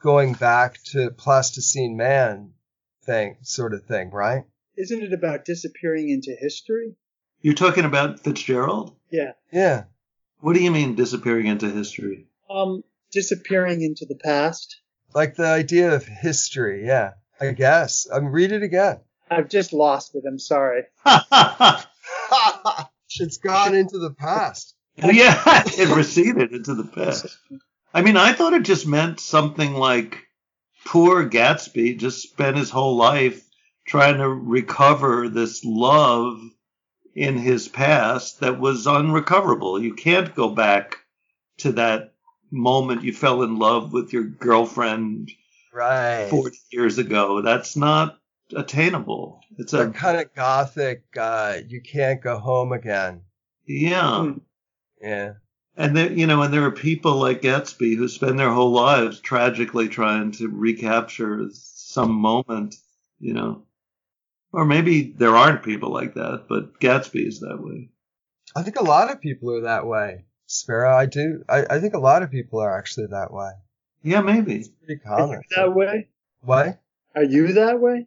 [0.06, 2.52] going back to Pleistocene Man
[3.02, 4.44] thing, sort of thing, right?
[4.76, 6.94] Isn't it about disappearing into history?
[7.42, 8.94] You're talking about Fitzgerald?
[9.10, 9.32] Yeah.
[9.50, 9.86] Yeah.
[10.38, 12.28] What do you mean disappearing into history?
[12.48, 14.80] Um, disappearing into the past.
[15.12, 16.86] Like the idea of history.
[16.86, 17.14] Yeah.
[17.40, 18.06] I guess.
[18.14, 19.00] I mean, read it again.
[19.28, 20.22] I've just lost it.
[20.24, 20.84] I'm sorry.
[23.18, 24.76] it's gone into the past.
[24.98, 27.36] yeah, it receded into the past.
[27.96, 30.18] I mean, I thought it just meant something like
[30.84, 33.42] poor Gatsby just spent his whole life
[33.86, 36.38] trying to recover this love
[37.14, 39.80] in his past that was unrecoverable.
[39.80, 40.98] You can't go back
[41.60, 42.12] to that
[42.50, 45.30] moment you fell in love with your girlfriend
[45.72, 46.28] Right.
[46.28, 47.40] 40 years ago.
[47.40, 48.18] That's not
[48.54, 49.40] attainable.
[49.56, 53.22] It's That a, kind of gothic, uh, you can't go home again.
[53.66, 54.22] yeah.
[54.22, 54.38] Hmm.
[55.00, 55.32] Yeah.
[55.76, 59.20] And there, you know, and there are people like Gatsby who spend their whole lives
[59.20, 62.76] tragically trying to recapture some moment,
[63.18, 63.62] you know.
[64.52, 67.90] Or maybe there aren't people like that, but Gatsby is that way.
[68.54, 70.24] I think a lot of people are that way.
[70.46, 70.96] Sparrow.
[70.96, 71.44] I do.
[71.48, 73.50] I, I think a lot of people are actually that way.
[74.02, 74.56] Yeah, maybe.
[74.56, 75.42] It's Pretty Are common.
[75.50, 76.08] you that way?
[76.40, 76.80] What?
[77.14, 78.06] Are you that way?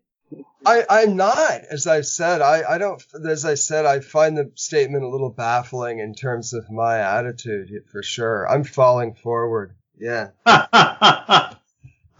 [0.66, 4.52] I, I'm not, as I said, I, I don't, as I said, I find the
[4.56, 8.48] statement a little baffling in terms of my attitude for sure.
[8.50, 9.74] I'm falling forward.
[9.98, 10.30] Yeah.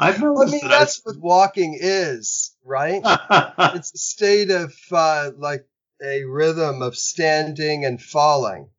[0.02, 3.02] I've I mean, that that's what walking is, right?
[3.76, 5.68] It's a state of, uh, like
[6.02, 8.70] a rhythm of standing and falling,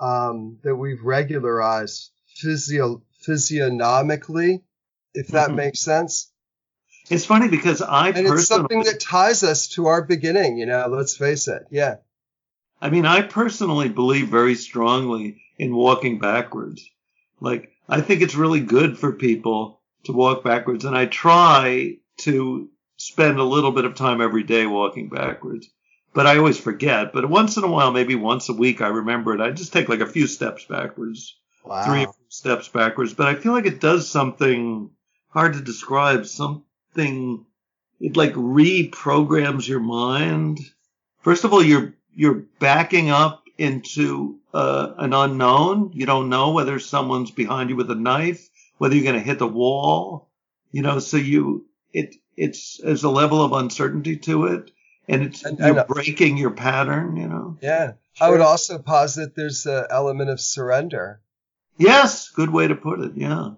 [0.00, 4.62] um, that we've regularized physio, physiognomically,
[5.14, 5.56] if that Mhm.
[5.56, 6.30] makes sense.
[7.08, 10.86] It's funny because I And it's something that ties us to our beginning, you know,
[10.88, 11.62] let's face it.
[11.70, 11.96] Yeah.
[12.80, 16.88] I mean, I personally believe very strongly in walking backwards.
[17.40, 22.68] Like, I think it's really good for people to walk backwards, and I try to
[22.96, 25.68] spend a little bit of time every day walking backwards.
[26.14, 27.12] But I always forget.
[27.12, 29.40] But once in a while, maybe once a week, I remember it.
[29.40, 31.38] I just take like a few steps backwards.
[31.64, 31.84] Wow.
[31.84, 34.90] three steps backwards, but I feel like it does something
[35.30, 36.24] hard to describe.
[36.98, 40.58] It like reprograms your mind.
[41.22, 45.90] First of all, you're you're backing up into uh, an unknown.
[45.94, 49.38] You don't know whether someone's behind you with a knife, whether you're going to hit
[49.38, 50.28] the wall.
[50.72, 54.70] You know, so you it it's there's a level of uncertainty to it,
[55.08, 57.16] and it's And- you're and- breaking your pattern.
[57.16, 57.58] You know.
[57.62, 57.92] Yeah.
[58.20, 61.20] I would also posit there's an element of surrender.
[61.76, 63.12] Yes, good way to put it.
[63.14, 63.50] Yeah.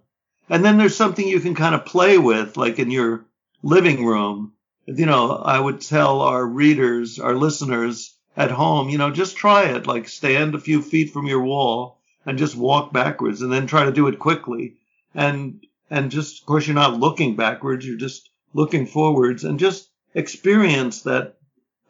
[0.51, 3.25] And then there's something you can kind of play with, like in your
[3.63, 4.53] living room.
[4.87, 9.65] You know, I would tell our readers, our listeners at home, you know, just try
[9.65, 9.87] it.
[9.87, 13.85] Like stand a few feet from your wall and just walk backwards and then try
[13.85, 14.77] to do it quickly.
[15.15, 17.87] And, and just, of course, you're not looking backwards.
[17.87, 21.37] You're just looking forwards and just experience that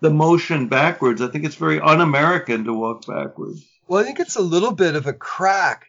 [0.00, 1.22] the motion backwards.
[1.22, 3.64] I think it's very un-American to walk backwards.
[3.86, 5.86] Well, I think it's a little bit of a crack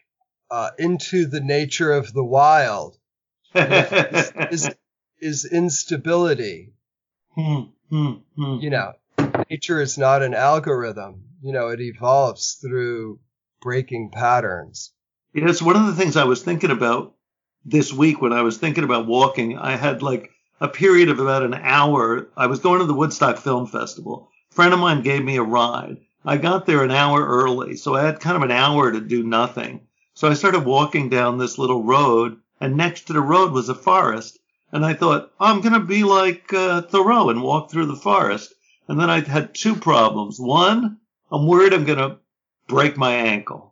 [0.50, 2.96] uh, into the nature of the wild
[3.54, 4.70] is is
[5.22, 6.72] instability.
[7.34, 8.56] Hmm, hmm, hmm.
[8.60, 8.92] You know,
[9.50, 11.24] nature is not an algorithm.
[11.42, 13.20] You know, it evolves through
[13.60, 14.92] breaking patterns.
[15.32, 17.14] Yes, one of the things I was thinking about
[17.64, 20.30] this week when I was thinking about walking, I had like
[20.60, 22.28] a period of about an hour.
[22.36, 24.30] I was going to the Woodstock Film Festival.
[24.50, 25.98] A friend of mine gave me a ride.
[26.24, 29.22] I got there an hour early, so I had kind of an hour to do
[29.22, 29.86] nothing.
[30.14, 33.74] So I started walking down this little road, and next to the road was a
[33.74, 34.38] forest.
[34.72, 38.54] And I thought, I'm going to be like uh, Thoreau and walk through the forest.
[38.88, 40.38] And then I had two problems.
[40.38, 40.98] One,
[41.30, 42.18] I'm worried I'm going to
[42.68, 43.70] break my ankle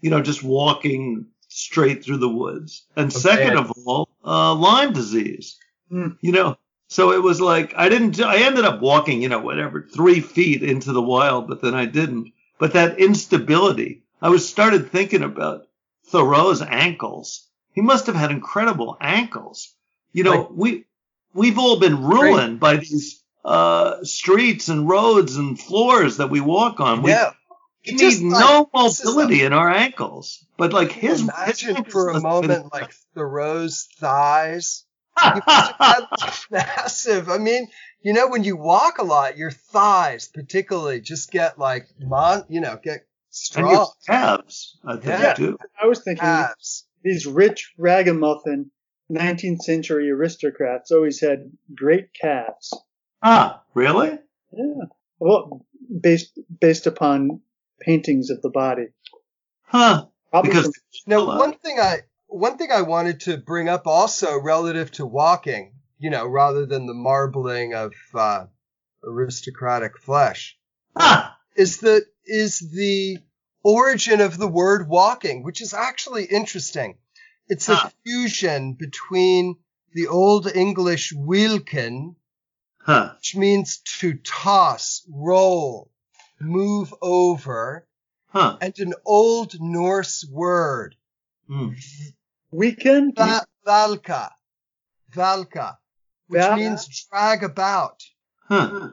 [0.00, 2.86] you know, just walking straight through the woods.
[2.96, 3.18] And Okay.
[3.18, 5.58] second of all, uh, Lyme disease.
[5.88, 6.08] Hmm.
[6.20, 6.58] You know,
[6.88, 8.20] so it was like I didn't.
[8.20, 11.86] I ended up walking, you know, whatever, three feet into the wild, but then I
[11.86, 12.32] didn't.
[12.58, 15.66] But that instability, I was started thinking about
[16.06, 17.48] Thoreau's ankles.
[17.72, 19.74] He must have had incredible ankles.
[20.12, 20.84] You know, Like- we
[21.34, 26.80] we've all been ruined by these uh, streets and roads and floors that we walk
[26.80, 27.02] on.
[27.02, 27.30] We, yeah.
[27.86, 28.40] we Just need like-
[28.72, 30.44] no this is mobility in our ankles.
[30.56, 34.84] But like his, his Imagine ankles for a must been- moment like Thoreau's thighs.
[35.34, 36.00] you've had
[36.50, 37.28] massive.
[37.28, 37.68] I mean,
[38.02, 42.44] you know, when you walk a lot, your thighs, particularly, just get like mon.
[42.48, 43.06] You know, get
[43.56, 43.92] and your strong.
[44.06, 45.34] calves, I think Yeah.
[45.34, 45.58] too.
[45.80, 46.86] I was thinking Abs.
[47.04, 48.70] these rich ragamuffin
[49.10, 52.72] 19th century aristocrats always had great calves.
[53.22, 54.18] Ah, really?
[54.52, 54.84] Yeah.
[55.18, 55.66] Well,
[56.00, 57.40] based based upon
[57.80, 58.88] paintings of the body.
[59.62, 60.06] Huh?
[60.30, 60.72] Probably Because from-
[61.06, 65.72] Now, one thing I one thing I wanted to bring up also relative to walking,
[65.98, 68.46] you know, rather than the marbling of uh,
[69.02, 70.58] aristocratic flesh,
[70.96, 73.18] ah, is the is the
[73.64, 76.98] origin of the word walking, which is actually interesting.
[77.48, 77.90] It's a Ah.
[78.04, 79.56] fusion between
[79.92, 82.14] the Old English wilken,
[82.80, 83.14] huh?
[83.16, 85.90] which means to toss, roll,
[86.40, 87.86] move over,
[88.28, 88.58] Huh?
[88.60, 90.96] and an Old Norse word,
[91.46, 91.70] Hmm.
[92.50, 93.16] weekend.
[93.16, 94.30] va- valka,
[95.10, 95.78] valka,
[96.28, 98.02] which Val- means drag about.
[98.48, 98.90] Huh?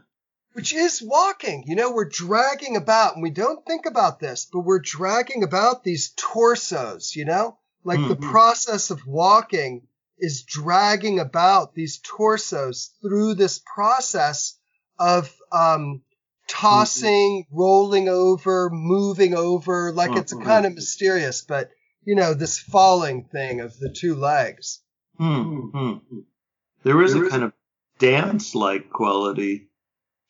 [0.54, 1.64] which is walking.
[1.68, 5.84] You know, we're dragging about, and we don't think about this, but we're dragging about
[5.84, 7.58] these torsos, you know?
[7.86, 8.32] Like the Mhm.
[8.32, 14.58] process of walking is dragging about these torsos through this process
[14.98, 16.02] of um,
[16.48, 19.92] tossing, rolling over, moving over.
[19.94, 20.44] Like it's Mhm.
[20.44, 21.70] kind of mysterious, but
[22.04, 24.82] you know, this falling thing of the two legs.
[25.18, 25.70] Hmm.
[25.70, 26.20] hmm.
[26.84, 27.54] There is a kind of
[28.00, 29.70] dance-like quality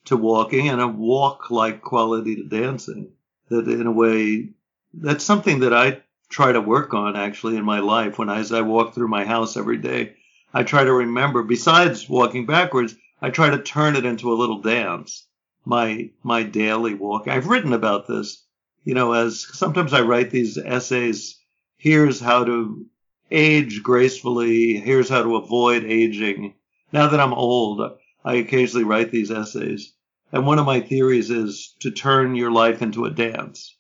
[0.06, 3.14] to walking and a walk-like quality to dancing
[3.50, 4.54] that in a way
[4.94, 8.18] that's something that I try to work on actually in my life.
[8.18, 10.16] When I, as I walk through my house every day,
[10.54, 11.44] I try to remember.
[11.44, 15.28] Besides walking backwards, I try to turn it into a little dance.
[15.66, 17.28] My my daily walk.
[17.28, 18.44] I've written about this.
[18.84, 21.40] You know, as sometimes I write these essays.
[21.78, 22.86] Here's how to
[23.32, 24.78] age gracefully.
[24.78, 26.54] Here's how to avoid aging.
[26.92, 27.82] Now that I'm old,
[28.24, 29.94] I occasionally write these essays.
[30.32, 33.76] And one of my theories is to turn your life into a dance.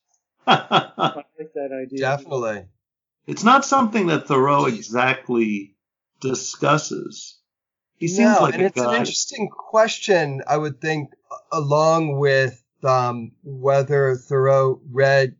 [0.47, 1.99] I like that idea.
[1.99, 2.65] Definitely.
[3.27, 5.75] It's not something that Thoreau exactly
[6.21, 7.39] discusses.
[7.97, 8.93] He seems no, like and a it's guy.
[8.93, 11.11] an interesting question, I would think,
[11.51, 15.35] along with um, whether Thoreau read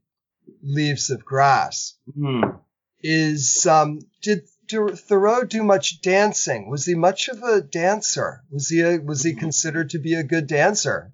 [0.64, 1.97] Leaves of Grass.
[2.18, 2.41] Hmm.
[3.01, 6.70] Is um, did Thoreau do much dancing?
[6.70, 8.41] Was he much of a dancer?
[8.49, 11.12] Was he a, was he considered to be a good dancer?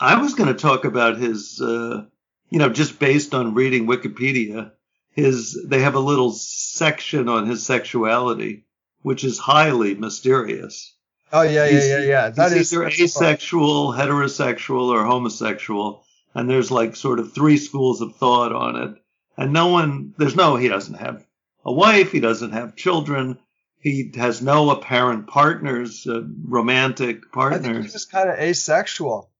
[0.00, 2.06] I was going to talk about his, uh,
[2.50, 4.72] you know, just based on reading Wikipedia.
[5.10, 8.66] His they have a little section on his sexuality,
[9.02, 10.94] which is highly mysterious.
[11.32, 12.28] Oh yeah, yeah, yeah, yeah.
[12.30, 13.24] That He's is either that's fun.
[13.24, 18.94] asexual, heterosexual, or homosexual, and there's like sort of three schools of thought on it.
[19.36, 21.24] And no one, there's no, he doesn't have
[21.64, 23.38] a wife, he doesn't have children,
[23.78, 27.92] he has no apparent partners, uh, romantic I think he partners.
[27.92, 29.30] was kind of asexual.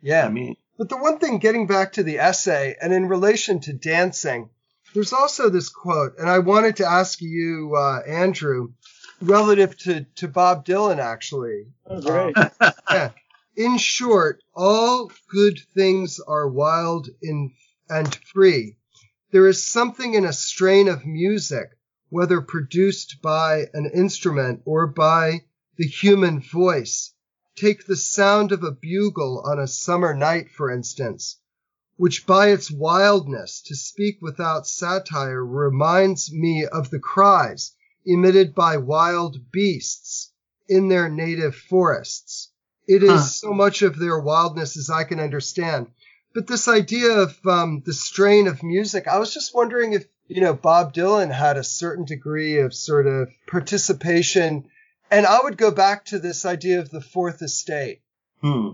[0.00, 3.60] Yeah, I mean, But the one thing, getting back to the essay and in relation
[3.60, 4.50] to dancing,
[4.92, 8.72] there's also this quote, and I wanted to ask you, uh, Andrew,
[9.20, 11.66] relative to, to Bob Dylan, actually.
[11.86, 12.36] Oh, great.
[12.90, 13.10] Yeah.
[13.56, 17.52] In short, all good things are wild in,
[17.88, 18.76] and free.
[19.30, 21.70] There is something in a strain of music,
[22.08, 25.42] whether produced by an instrument or by
[25.76, 27.12] the human voice.
[27.56, 31.38] Take the sound of a bugle on a summer night, for instance,
[31.96, 37.72] which by its wildness, to speak without satire, reminds me of the cries
[38.04, 40.32] emitted by wild beasts
[40.68, 42.50] in their native forests.
[42.88, 43.18] It is Huh.
[43.20, 45.86] so much of their wildness as I can understand.
[46.34, 50.40] But this idea of um, the strain of music, I was just wondering if, you
[50.40, 54.66] know, Bob Dylan had a certain degree of sort of participation.
[55.14, 58.00] And I would go back to this idea of the fourth estate,
[58.42, 58.70] hmm.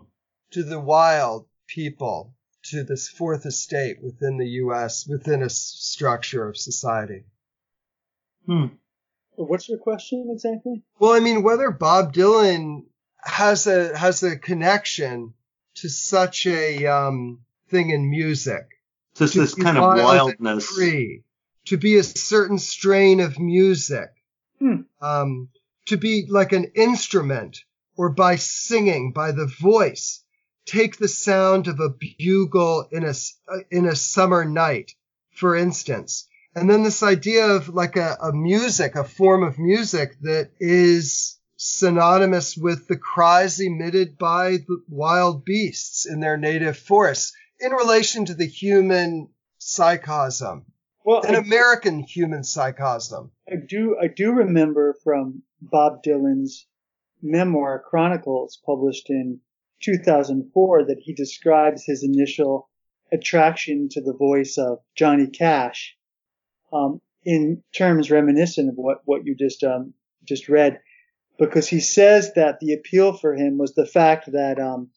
[0.53, 2.35] to the wild people,
[2.71, 7.25] to this fourth estate within the U.S., within a s- structure of society.
[8.47, 8.67] Hmm.
[9.37, 10.83] What's your question exactly?
[10.99, 12.85] Well, I mean, whether Bob Dylan
[13.23, 15.35] has a has a connection
[15.77, 18.67] to such a um, thing in music,
[19.15, 20.67] Just To this kind of wildness.
[20.67, 21.23] free,
[21.67, 24.09] to be a certain strain of music,
[24.59, 24.83] Hmm.
[25.03, 25.49] um,
[25.91, 27.65] to be like an instrument,
[27.97, 30.23] or by singing, by the voice.
[30.65, 33.13] Take the sound of a bugle in a
[33.49, 34.93] uh, in a summer night,
[35.33, 40.17] for instance, and then this idea of like a, a music, a form of music
[40.21, 47.33] that is synonymous with the cries emitted by the wild beasts in their native forests
[47.59, 49.29] in relation to the human
[49.61, 50.67] psychosm,
[51.05, 53.31] Well, an I, American human psychosm.
[53.49, 56.67] I do I do remember from Bob Dylan's
[57.23, 59.41] memoir Chronicles, published in
[59.83, 62.69] 2004, that he describes his initial
[63.13, 65.97] attraction to the voice of Johnny Cash
[66.73, 69.95] um, in terms reminiscent of what what you just um,
[70.25, 70.81] just read,
[71.39, 74.91] because he says that the appeal for him was the fact that um,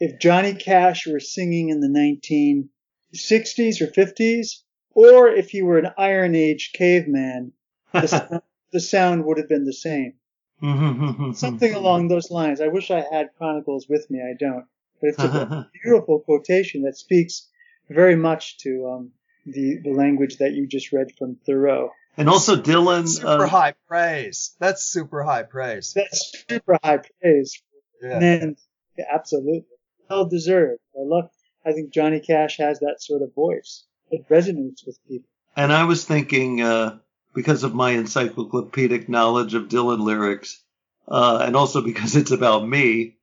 [0.00, 4.62] if Johnny Cash were singing in the 1960s or 50s,
[4.94, 7.52] or if you were an Iron Age caveman,
[7.92, 8.42] the, sound-
[8.72, 10.14] the sound would have been the same.
[11.34, 12.60] Something along those lines.
[12.60, 14.20] I wish I had Chronicles with me.
[14.22, 14.64] I don't.
[15.00, 17.48] But it's a beautiful quotation that speaks
[17.90, 19.10] very much to um,
[19.44, 21.90] the, the language that you just read from Thoreau.
[22.16, 23.06] and also Dylan.
[23.08, 24.54] Super uh, high praise.
[24.58, 25.92] That's super high praise.
[25.94, 27.60] That's super high praise.
[28.02, 28.18] Yeah.
[28.20, 28.56] And
[28.96, 29.66] yeah, absolutely.
[30.08, 30.80] Well deserved.
[30.94, 31.28] I love,
[31.66, 33.84] I think Johnny Cash has that sort of voice.
[34.10, 35.28] It resonates with people.
[35.56, 36.98] And I was thinking, uh,
[37.34, 40.62] because of my encyclopedic knowledge of Dylan lyrics,
[41.08, 43.16] uh, and also because it's about me,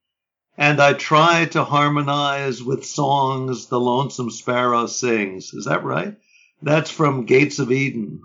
[0.57, 5.53] and I try to harmonize with songs the lonesome sparrow sings.
[5.53, 6.17] Is that right?
[6.61, 8.21] That's from Gates of Eden.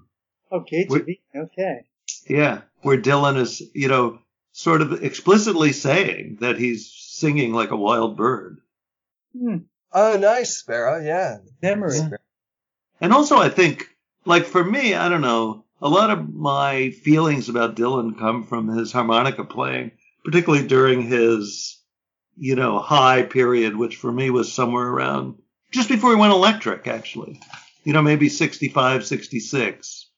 [0.51, 1.03] Oh, Gates Wait.
[1.03, 1.23] of Eden.
[1.35, 1.85] Okay.
[2.29, 4.19] Yeah, where Dylan is, you know,
[4.53, 8.59] sort of explicitly saying that he's singing like a wild bird.
[9.37, 9.59] Hmm.
[9.93, 11.03] Oh, nice, Sparrow.
[11.03, 11.39] Yeah.
[11.63, 11.97] Memory.
[11.97, 12.09] Yeah.
[13.01, 13.89] And also, I think,
[14.25, 18.69] like for me, I don't know, a lot of my feelings about Dylan come from
[18.69, 19.93] his harmonica playing,
[20.25, 21.79] particularly during his,
[22.37, 25.37] you know, high period, which for me was somewhere around
[25.71, 27.41] just before he went electric, actually.
[27.85, 30.11] you know, maybe 65, 66.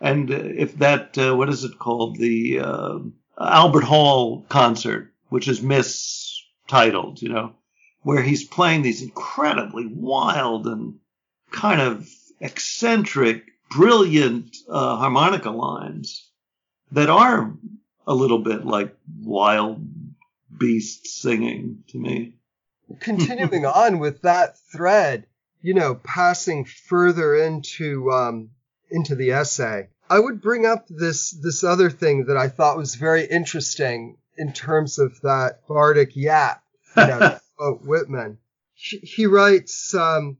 [0.00, 2.16] And if that, uh, what is it called?
[2.16, 2.98] The uh,
[3.40, 7.54] Albert Hall concert, which is mistitled, you know,
[8.02, 11.00] where he's playing these incredibly wild and
[11.50, 12.08] kind of
[12.40, 16.30] eccentric, brilliant uh, harmonica lines
[16.92, 17.52] that are
[18.06, 19.86] a little bit like wild
[20.58, 22.34] beasts singing to me.
[23.00, 25.26] Continuing on with that thread,
[25.60, 28.50] you know, passing further into um,
[28.90, 32.94] into the essay, I would bring up this this other thing that I thought was
[32.94, 36.62] very interesting in terms of that bardic yap,
[36.96, 37.38] you know,
[37.84, 38.38] Whitman.
[38.74, 40.38] He, he writes, um,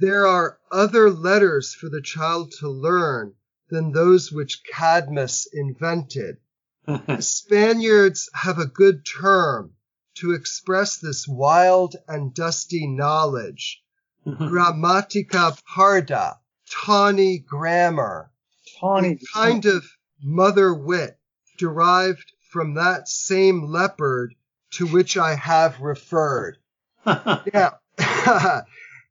[0.00, 3.34] "There are other letters for the child to learn
[3.70, 6.38] than those which Cadmus invented.
[6.84, 9.74] the Spaniards have a good term
[10.16, 13.84] to express this wild and dusty knowledge.
[14.26, 16.38] Grammatica parda,
[16.68, 18.32] tawny grammar,
[18.80, 19.12] Tawny.
[19.12, 19.84] a kind of
[20.20, 21.18] mother wit
[21.56, 24.34] derived from that same leopard
[24.72, 26.58] to which I have referred.
[27.06, 27.74] Yeah.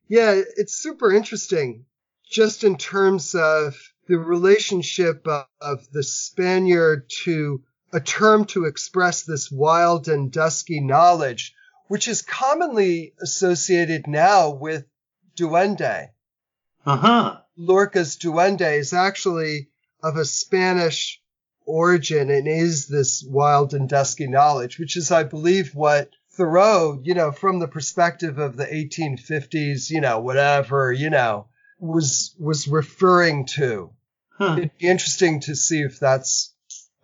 [0.07, 1.85] Yeah, it's super interesting
[2.29, 3.75] just in terms of
[4.07, 7.61] the relationship of, of the Spaniard to
[7.93, 11.53] a term to express this wild and dusky knowledge,
[11.87, 14.85] which is commonly associated now with
[15.37, 16.09] duende.
[16.85, 17.37] uh-huh.
[17.55, 19.69] Lorca's duende is actually
[20.01, 21.21] of a Spanish
[21.65, 27.13] origin and is this wild and dusky knowledge, which is, I believe, what Thoreau, you
[27.13, 31.47] know, from the perspective of the 1850s, you know, whatever, you know,
[31.79, 33.91] was was referring to.
[34.31, 34.55] Huh.
[34.57, 36.53] It'd be interesting to see if that's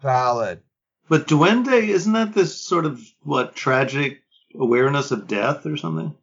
[0.02, 0.62] valid.
[1.08, 4.22] But duende, isn't that this sort of what tragic
[4.60, 6.16] awareness of death or something?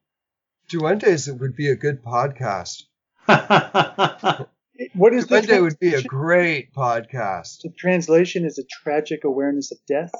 [0.68, 2.82] Duendes it would be a good podcast.
[4.92, 7.62] What is the, Duende would be a great podcast.
[7.62, 8.44] the translation?
[8.44, 10.12] Is a tragic awareness of death?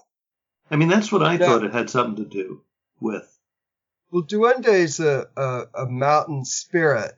[0.70, 1.38] I mean, that's what I Yeah.
[1.46, 2.62] thought it had something to do
[3.00, 3.26] with.
[4.10, 7.12] Well, duende is a, a, a mountain spirit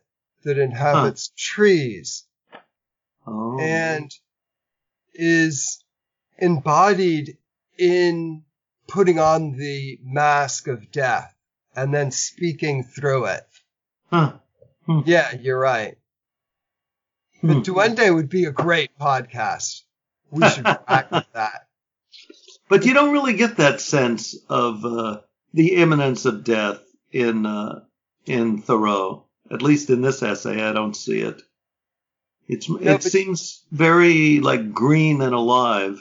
[0.44, 2.24] that inhabits trees
[3.26, 3.58] Oh.
[3.60, 4.10] and
[5.12, 5.84] is
[6.38, 7.36] embodied
[7.78, 8.44] in
[8.86, 11.34] putting on the mask of death
[11.76, 13.46] and then speaking through it.
[14.10, 14.32] Huh.
[15.04, 15.98] Yeah, you're right.
[17.42, 17.48] Hmm.
[17.48, 19.82] But Duende would be a great podcast.
[20.30, 21.66] We should practice that.
[22.70, 25.20] But you don't really get that sense of uh,
[25.52, 26.80] the imminence of death
[27.12, 27.80] in uh,
[28.26, 29.24] in Thoreau.
[29.50, 31.40] At least in this essay, I don't see it.
[32.48, 35.98] It's it seems very like green and alive,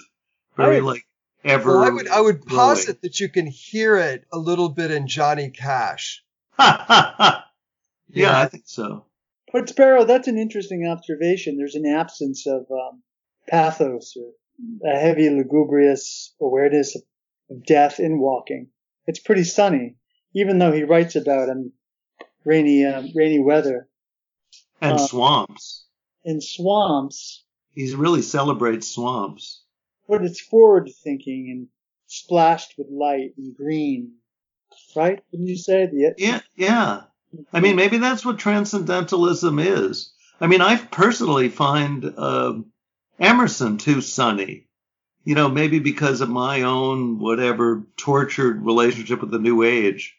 [0.55, 1.05] very I- like
[1.43, 1.79] ever.
[1.79, 2.57] Well, I would I would growing.
[2.57, 6.23] posit that you can hear it a little bit in Johnny Cash.
[6.59, 7.41] yeah,
[8.39, 9.05] I think so.
[9.53, 11.57] But Sparrow, that's an interesting observation.
[11.57, 13.01] There's an absence of um,
[13.47, 14.31] pathos or
[14.91, 17.01] a heavy lugubrious awareness of,
[17.49, 18.67] of death in walking.
[19.08, 19.95] It's pretty sunny,
[20.36, 21.72] even though he writes about um,
[22.45, 23.89] rainy um, rainy weather
[24.82, 25.86] And Uh, swamps.
[26.24, 27.45] in swamps.
[27.74, 29.64] He really celebrates swamps.
[30.08, 31.68] But it's forward thinking and
[32.08, 34.14] splashed with light and green,
[34.95, 35.24] right?
[35.32, 35.86] Wouldn't you say?
[35.88, 37.03] The, Yeah, yeah.
[37.53, 40.14] I mean, maybe that's what transcendentalism is.
[40.39, 42.72] I mean, I personally find um
[43.20, 44.66] Emerson too sunny.
[45.28, 50.15] You know, maybe because of my own whatever tortured relationship with the New Age,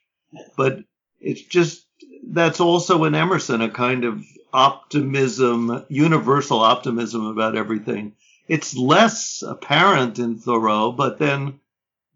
[0.54, 0.80] but
[1.18, 1.86] it's just
[2.22, 8.16] that's also in Emerson a kind of optimism, universal optimism about everything.
[8.48, 11.58] It's less apparent in Thoreau, but then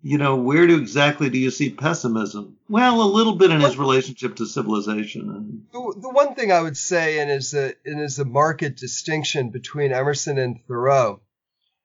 [0.02, 2.58] you know, where do exactly do you see pessimism?
[2.68, 5.64] Well, a little bit in his relationship to civilization.
[5.72, 9.48] The, the one thing I would say, and is a and is a marked distinction
[9.48, 11.22] between Emerson and Thoreau,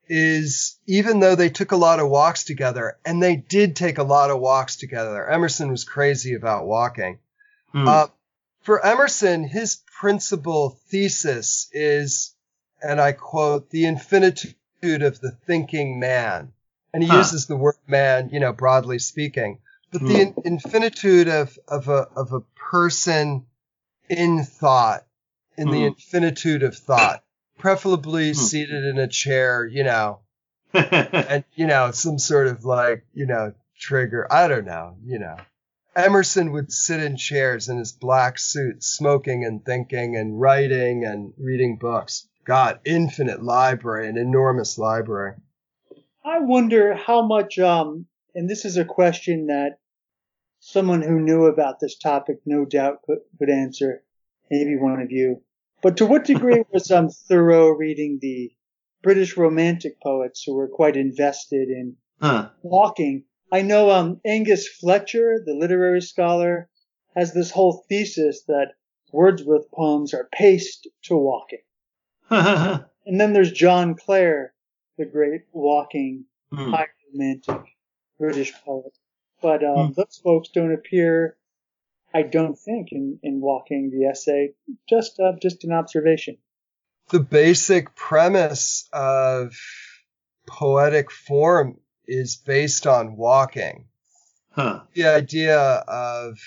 [0.09, 4.03] is even though they took a lot of walks together, and they did take a
[4.03, 5.29] lot of walks together.
[5.29, 7.19] Emerson was crazy about walking.
[7.71, 7.87] Hmm.
[7.87, 8.07] Uh,
[8.61, 12.35] for Emerson, his principal thesis is,
[12.81, 16.51] and I quote, the infinitude of the thinking man.
[16.93, 17.17] And he Huh.
[17.17, 19.59] uses the word man, you know, broadly speaking,
[19.91, 23.45] but the in- infinitude of, of a, of a person
[24.09, 25.05] in thought,
[25.57, 25.87] in the Hmm.
[25.87, 27.23] infinitude of thought,
[27.57, 28.39] preferably Hmm.
[28.39, 30.19] seated in a chair, you know,
[30.73, 35.37] and you know some sort of like you know trigger i don't know you know.
[35.95, 41.33] Emerson would sit in chairs in his black suit smoking and thinking and writing and
[41.39, 42.27] reading books.
[42.45, 45.33] God infinite library an enormous library.
[46.23, 48.05] I wonder how much, um,
[48.35, 49.79] and this is a question that
[50.59, 54.03] someone who knew about this topic no doubt could, could answer,
[54.51, 55.41] maybe one of you.
[55.81, 58.51] But to what degree was um, Thoreau reading the
[59.03, 62.49] British Romantic poets who were quite invested in Huh.
[62.63, 63.25] walking?
[63.51, 66.69] I know um, Angus Fletcher, the literary scholar,
[67.15, 68.73] has this whole thesis that
[69.13, 71.61] Wordsworth poems are paced to walking.
[72.29, 74.53] And then there's John Clare,
[74.97, 76.71] the great walking Hmm.
[76.71, 77.61] high romantic
[78.19, 78.97] British poet.
[79.41, 79.93] But um, Hmm.
[79.93, 81.37] those folks don't appear,
[82.13, 84.53] I don't think, in, in Walking the essay.
[84.89, 86.37] Just uh, just an observation.
[87.09, 89.53] The basic premise of
[90.47, 93.85] poetic form is based on walking.
[94.51, 94.81] Huh.
[94.93, 96.37] The idea of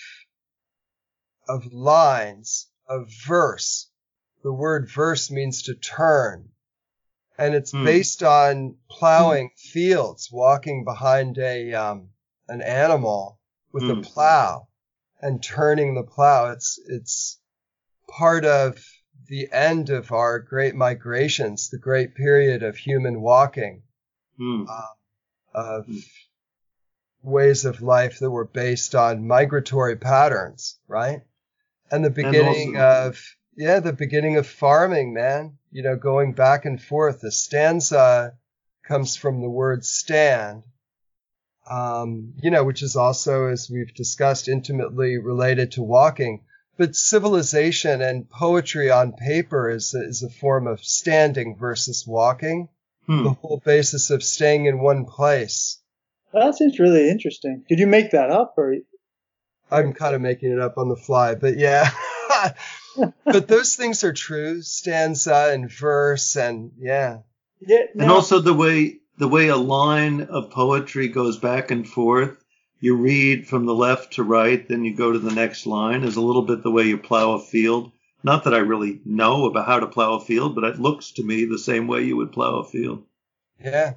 [1.49, 3.91] of lines, of verse.
[4.43, 6.49] The word verse means to turn.
[7.39, 7.85] And it's Hmm.
[7.85, 12.11] based on plowing fields, walking behind a um,
[12.49, 13.39] an animal
[13.73, 13.91] with Hmm.
[13.91, 14.69] a plow
[15.23, 16.51] and turning the plow.
[16.51, 17.39] It's it's
[18.09, 18.85] part of
[19.29, 23.83] the end of our great migrations, the great period of human walking,
[24.37, 24.65] Hmm.
[25.55, 25.99] of Hmm.
[27.23, 31.23] ways of life that were based on migratory patterns, right?
[31.91, 33.23] And the beginning also- of
[33.57, 35.59] yeah, the beginning of farming, man.
[35.71, 37.21] You know, going back and forth.
[37.21, 38.37] The stanza
[38.85, 40.65] comes from the word stand,
[41.71, 46.43] um, you know, which is also, as we've discussed, intimately related to walking.
[46.77, 52.69] But civilization and poetry on paper is a, is a form of standing versus walking.
[53.07, 53.25] Hmm.
[53.25, 55.79] The whole basis of staying in one place.
[56.33, 57.65] That seems really interesting.
[57.69, 58.77] Did you make that up, or
[59.71, 61.91] I'm kind of making it up on the fly, but yeah.
[63.25, 64.63] but those things are true.
[64.63, 67.19] Stanza and verse and yeah.
[67.61, 67.85] yeah?
[67.95, 72.43] And also the way the way a line of poetry goes back and forth.
[72.81, 76.17] You read from the left to right, then you go to the next line is
[76.17, 77.93] a little bit the way you plow a field.
[78.23, 81.23] Not that I really know about how to plow a field, but it looks to
[81.23, 83.05] me the same way you would plow a field.
[83.63, 83.97] Yeah.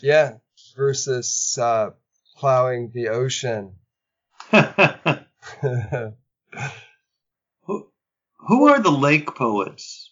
[0.00, 0.36] Yeah.
[0.74, 1.90] Versus uh,
[2.38, 3.74] plowing the ocean.
[4.50, 4.62] who,
[8.38, 10.10] who are the lake poets?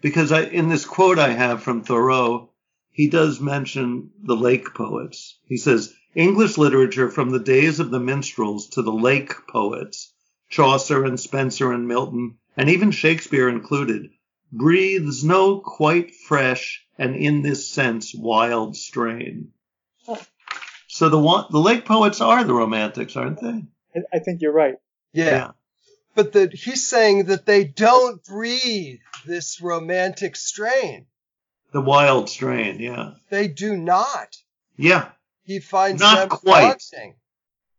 [0.00, 2.50] Because I, in this quote I have from Thoreau,
[2.94, 5.40] he does mention the lake poets.
[5.46, 10.14] He says, English literature from the days of the minstrels to the lake poets,
[10.48, 14.10] Chaucer and Spenser and Milton, and even Shakespeare included,
[14.52, 19.50] breathes no quite fresh and in this sense wild strain.
[20.86, 23.64] So the the lake poets are the romantics, aren't they?
[23.96, 24.76] I, I think you're right.
[25.12, 25.50] yeah.
[26.14, 31.06] But that he's saying that they don't breathe this romantic strain.
[31.74, 33.14] The wild strain, yeah.
[33.30, 34.36] They do not.
[34.76, 35.08] Yeah,
[35.42, 36.60] He finds Not them quite.
[36.92, 37.16] daunting.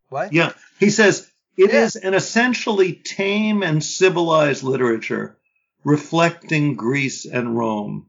[0.10, 0.34] What?
[0.34, 0.52] yeah.
[0.80, 2.10] He says it is Yeah.
[2.10, 5.38] an essentially tame and civilized literature
[5.86, 8.08] reflecting Greece and Rome.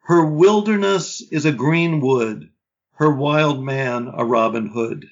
[0.00, 2.50] Her wilderness is a green wood,
[2.96, 5.06] her wild man a Robin Hood,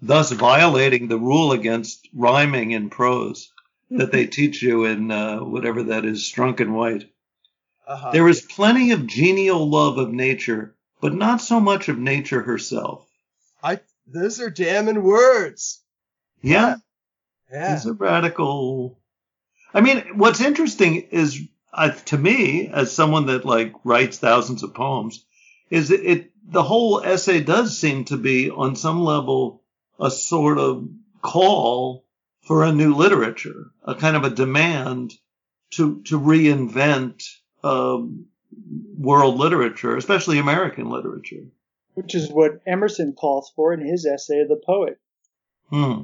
[0.00, 3.52] thus violating the rule against rhyming in prose
[3.90, 7.04] that they teach you in uh, whatever that is, Strunk and White.
[7.86, 8.10] Uh-huh.
[8.12, 13.06] There is plenty of genial love of nature, but not so much of nature herself.
[13.62, 13.80] I.
[14.06, 15.82] Those are damning words.
[16.42, 16.76] Yeah,
[17.52, 17.74] Yeah.
[17.74, 18.98] he's a radical.
[19.72, 21.40] I mean, what's interesting is,
[21.72, 25.24] uh, to me, as someone that like writes thousands of poems,
[25.70, 29.62] is it, it the whole essay does seem to be on some level
[30.00, 30.88] a sort of
[31.22, 32.04] call
[32.42, 35.12] for a new literature, a kind of a demand
[35.72, 37.22] to to reinvent
[37.62, 38.26] um,
[38.98, 41.44] world literature, especially American literature.
[41.94, 44.98] Which is what Emerson calls for in his essay, of The Poet.
[45.68, 46.02] Hmm.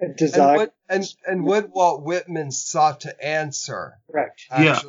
[0.00, 0.56] A and desire.
[0.56, 4.46] what and, and what Walt Whitman sought to answer Correct.
[4.50, 4.80] Yeah.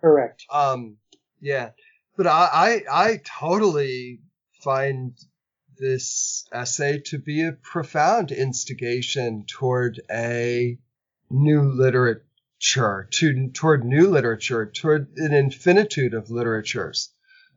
[0.00, 0.44] Correct.
[0.50, 0.96] Um,
[1.40, 1.70] yeah,
[2.16, 4.20] but I, I, I totally
[4.60, 5.16] find
[5.78, 10.76] this essay to be a profound instigation toward a
[11.30, 11.62] new
[12.60, 17.12] literature, to, toward new literature, toward an infinitude of literatures,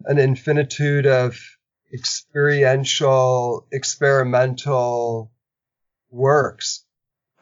[0.06, 1.40] an infinitude of
[1.94, 5.32] experiential, experimental
[6.10, 6.86] works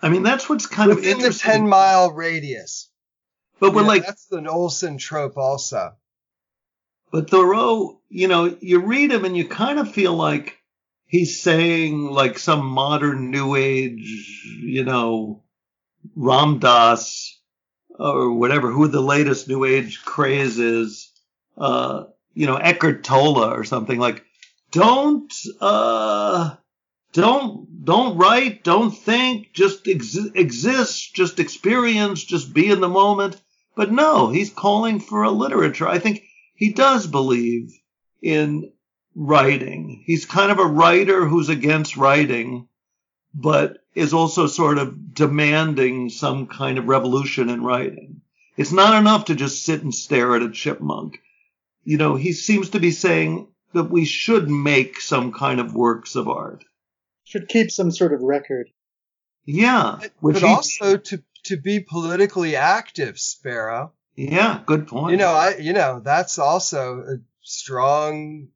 [0.02, 2.90] I mean, that's what's kind of within the 10 mile radius.
[3.60, 5.96] but we're Yeah, like, that's an Olson trope also.
[7.12, 10.58] But Thoreau, you know, you read him and you kind of feel like
[11.06, 15.44] he's saying like some modern new age, you know,
[16.16, 17.39] Ram Dass
[18.00, 21.12] or whatever, who the latest new age craze is,
[21.58, 24.24] uh, you know, Eckhart Tolle or something like,
[24.72, 26.56] don't, uh,
[27.12, 33.42] don't don't write, don't think, just ex- exist, just experience, just be in the moment.
[33.76, 35.88] But no, he's calling for a literature.
[35.88, 36.24] I think
[36.56, 37.74] he does believe
[38.22, 38.72] in
[39.16, 40.04] writing.
[40.06, 42.69] He's kind of a writer who's against writing,
[43.34, 48.22] but is also sort of demanding some kind of revolution in writing.
[48.58, 51.20] It's not enough to just sit and stare at a chipmunk.
[51.84, 56.16] You know, he seems to be saying that we should make some kind of works
[56.16, 56.64] of art.
[57.24, 58.70] Should keep some sort of record.
[59.46, 60.00] Yeah.
[60.22, 63.94] But also to to be politically active, Sparrow.
[64.16, 65.12] Yeah, good point.
[65.12, 68.50] You know, I you know, that's also a strong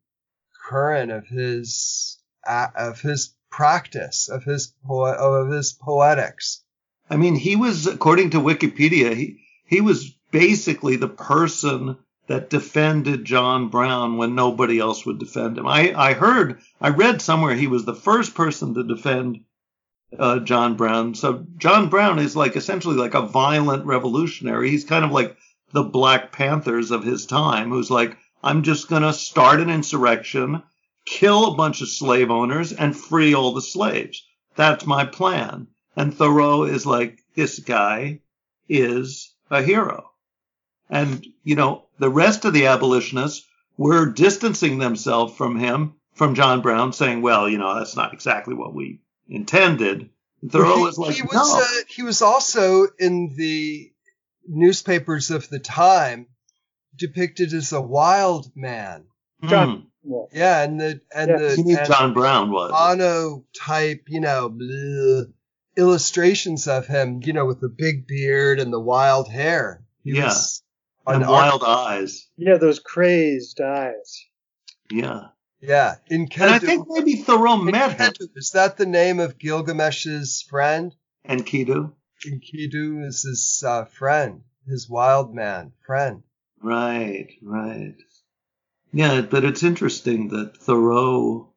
[0.67, 6.63] current of his of his practice of his po- of his poetics.
[7.09, 11.97] I mean, he was according to Wikipedia, he he was basically the person
[12.27, 15.67] that defended John Brown when nobody else would defend him.
[15.67, 19.41] I, I heard, I read somewhere he was the first person to defend
[20.17, 21.15] uh, John Brown.
[21.15, 24.69] So John Brown is like essentially like a violent revolutionary.
[24.69, 25.35] He's kind of like
[25.73, 30.63] the Black Panthers of his time, who's like, I'm just going to start an insurrection,
[31.05, 34.25] kill a bunch of slave owners, and free all the slaves.
[34.55, 35.67] That's my plan.
[35.95, 38.21] And Thoreau is like, this guy
[38.69, 40.11] is a hero.
[40.89, 43.45] And, you know, the rest of the abolitionists
[43.77, 48.53] were distancing themselves from him, from John Brown, saying, well, you know, that's not exactly
[48.53, 50.09] what we intended.
[50.47, 51.59] Thoreau he, was like, he was no.
[51.59, 53.91] uh, he was also in the
[54.47, 56.27] newspapers of the time
[56.95, 59.05] depicted as a wild man.
[59.45, 59.87] John- Hmm.
[60.03, 60.23] Yeah.
[60.33, 62.71] Yeah, and the and Yeah, the You mean and John Brown was.
[62.71, 65.25] mono type, you know, bleh,
[65.77, 69.83] illustrations of him, you know, with the big beard and the wild hair.
[70.03, 70.25] He Yeah.
[70.25, 70.61] was
[71.07, 72.27] and an wild eyes.
[72.37, 74.25] Yeah, those crazed eyes.
[74.91, 75.27] Yeah.
[75.61, 78.11] Yeah, in And I think maybe Thoreau in met him.
[78.35, 80.93] Is that the name of Gilgamesh's friend?
[81.23, 81.93] And Kidu.
[82.25, 86.23] Enkidu is his uh, friend, his wild man friend.
[86.61, 87.95] Right, right.
[88.93, 91.49] Yeah, but it's interesting that Thoreau,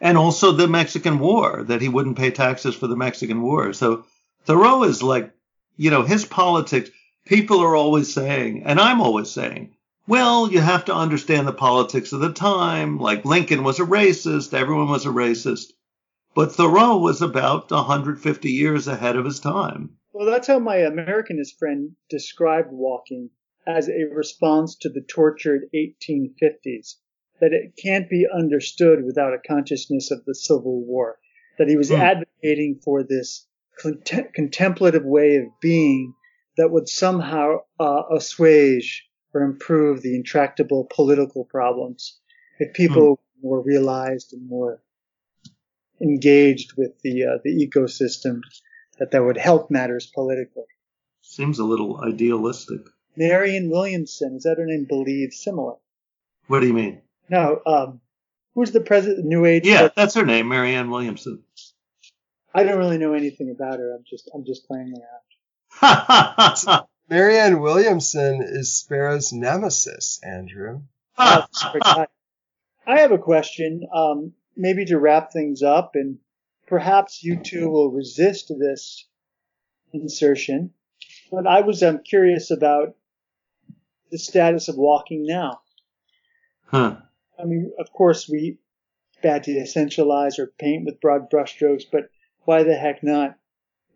[0.00, 3.72] and also the Mexican War, that he wouldn't pay taxes for the Mexican War.
[3.72, 4.06] So
[4.44, 5.32] Thoreau is like,
[5.76, 6.90] you know, his politics,
[7.26, 9.74] people are always saying, and I'm always saying,
[10.06, 12.98] well, you have to understand the politics of the time.
[12.98, 15.72] Like Lincoln was a racist, everyone was a racist.
[16.34, 19.96] But Thoreau was about 150 years ahead of his time.
[20.12, 23.30] Well, that's how my Americanist friend described walking
[23.66, 26.96] as a response to the tortured 1850s,
[27.40, 31.18] that it can't be understood without a consciousness of the Civil War,
[31.58, 31.96] that he was Hmm.
[31.96, 33.46] advocating for this
[33.82, 36.14] contem- contemplative way of being
[36.56, 42.20] that would somehow uh, assuage or improve the intractable political problems
[42.60, 44.80] if people were realized and more
[46.00, 48.40] engaged with the uh, the ecosystem
[48.98, 50.64] that that would help matters politically.
[51.22, 52.80] Seems a little idealistic.
[53.16, 54.84] Marion Williamson, is that her name?
[54.84, 55.74] Believe similar.
[56.46, 57.02] What do you mean?
[57.28, 58.00] No, um,
[58.54, 59.66] who's the president of New Age?
[59.66, 61.42] Yeah, that's her name, Marianne Williamson.
[62.54, 63.94] I don't really know anything about her.
[63.94, 64.94] I'm just I'm just playing
[65.82, 66.84] around.
[67.10, 70.82] Marianne Williamson is Sparrow's nemesis, Andrew.
[71.18, 72.06] Oh, I
[72.86, 76.18] I have a question, um, maybe to wrap things up, and
[76.66, 79.06] perhaps you two will resist this
[79.92, 80.72] insertion.
[81.30, 82.94] But I was um, curious about
[84.14, 85.60] the status of walking now.
[86.66, 86.94] huh.
[87.36, 88.58] I mean, of course, we
[89.24, 92.04] bad to essentialize or paint with broad brushstrokes, but
[92.44, 93.34] why the heck not?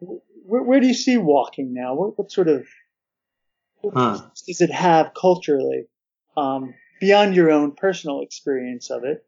[0.01, 1.95] Where, where do you see walking now?
[1.95, 2.67] What, what sort of
[3.95, 4.21] Huh.
[4.45, 5.87] does it have culturally
[6.37, 9.25] um, beyond your own personal experience of it?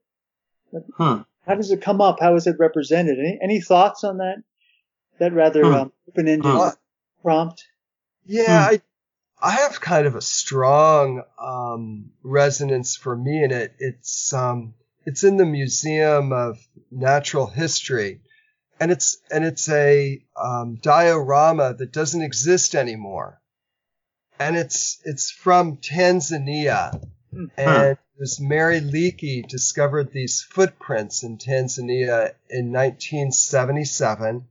[0.98, 1.22] Huh.
[1.46, 2.18] How does it come up?
[2.18, 3.16] How is it represented?
[3.20, 4.42] Any, any thoughts on that?
[5.20, 5.72] That rather Hmm.
[5.72, 6.72] um, open-ended
[7.22, 7.68] prompt.
[8.26, 8.80] Yeah, I
[9.42, 13.74] I have kind of a strong um, resonance for me in it.
[13.78, 14.74] It's um,
[15.06, 16.58] it's in the Museum of
[16.90, 18.20] Natural History,
[18.78, 23.40] and it's and it's a um, diorama that doesn't exist anymore,
[24.38, 27.00] and it's it's from Tanzania,
[27.32, 27.46] Hmm.
[27.56, 34.48] and it was Mary Leakey discovered these footprints in Tanzania in 1977.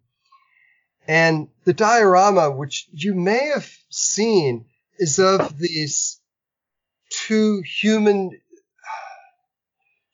[1.08, 4.66] And the diorama, which you may have seen,
[5.00, 6.20] is of these
[7.10, 8.40] two human,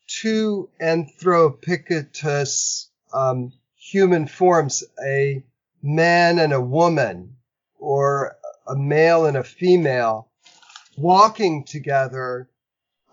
[0.07, 5.43] two anthropictus um, human forms, a
[5.81, 7.35] man and a woman,
[7.79, 8.35] or
[8.67, 10.29] a male and a female,
[10.97, 12.49] walking together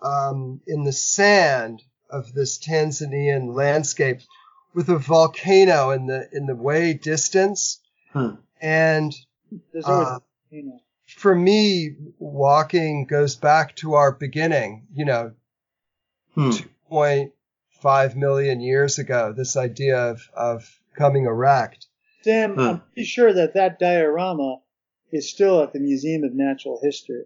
[0.01, 4.19] um, in the sand of this Tanzanian landscape
[4.73, 7.79] with a volcano in the in the way distance,
[8.11, 8.35] Huh.
[8.61, 9.13] and
[9.71, 10.19] There's always, uh,
[10.51, 10.79] you know,
[11.17, 14.87] for me, walking goes back to our beginning.
[14.93, 15.31] You know,
[16.35, 16.49] Hmm.
[16.89, 19.33] 2.5 million years ago.
[19.35, 21.87] This idea of of coming erect.
[22.23, 22.61] Sam, Huh.
[22.69, 24.59] I'm pretty sure that that diorama
[25.11, 27.25] is still at the Museum of Natural History.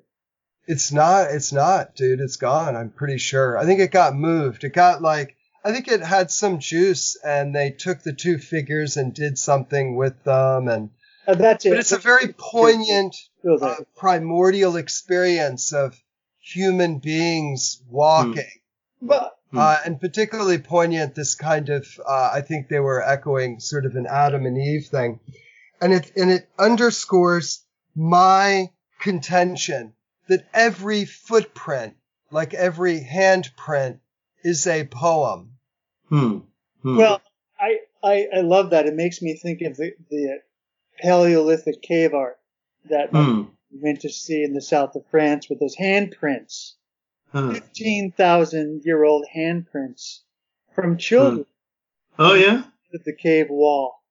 [0.68, 1.32] It's not.
[1.32, 2.20] It's not, dude.
[2.20, 2.76] It's gone.
[2.76, 3.58] I'm pretty sure.
[3.58, 4.64] I think it got moved.
[4.64, 5.36] It got like.
[5.64, 9.96] I think it had some juice, and they took the two figures and did something
[9.96, 10.68] with them.
[10.68, 10.90] And
[11.28, 11.70] Uh, that's it.
[11.72, 13.16] but it's a very poignant,
[13.46, 16.00] uh, primordial experience of
[16.40, 18.50] human beings walking.
[19.02, 19.60] But Hmm.
[19.60, 23.96] Uh, and particularly poignant, this kind of, uh, I think they were echoing sort of
[23.96, 25.22] an Adam and Eve thing.
[25.80, 27.64] And it, and it underscores
[27.96, 28.70] my
[29.00, 29.94] contention
[30.28, 31.96] that every footprint,
[32.30, 34.00] like every handprint,
[34.44, 35.52] is a poem.
[36.10, 36.40] Hmm.
[36.82, 36.98] Hmm.
[36.98, 37.22] Well,
[37.60, 38.86] I, I I love that.
[38.86, 40.40] It makes me think of the, the
[41.00, 42.39] Paleolithic cave art
[42.89, 43.43] that Hmm.
[43.72, 46.74] we went to see in the south of France with those handprints,
[47.32, 47.54] Huh.
[47.54, 50.20] fifteen thousand year old handprints
[50.74, 51.45] from children
[52.20, 52.64] Oh yeah.
[52.93, 54.02] at the cave wall.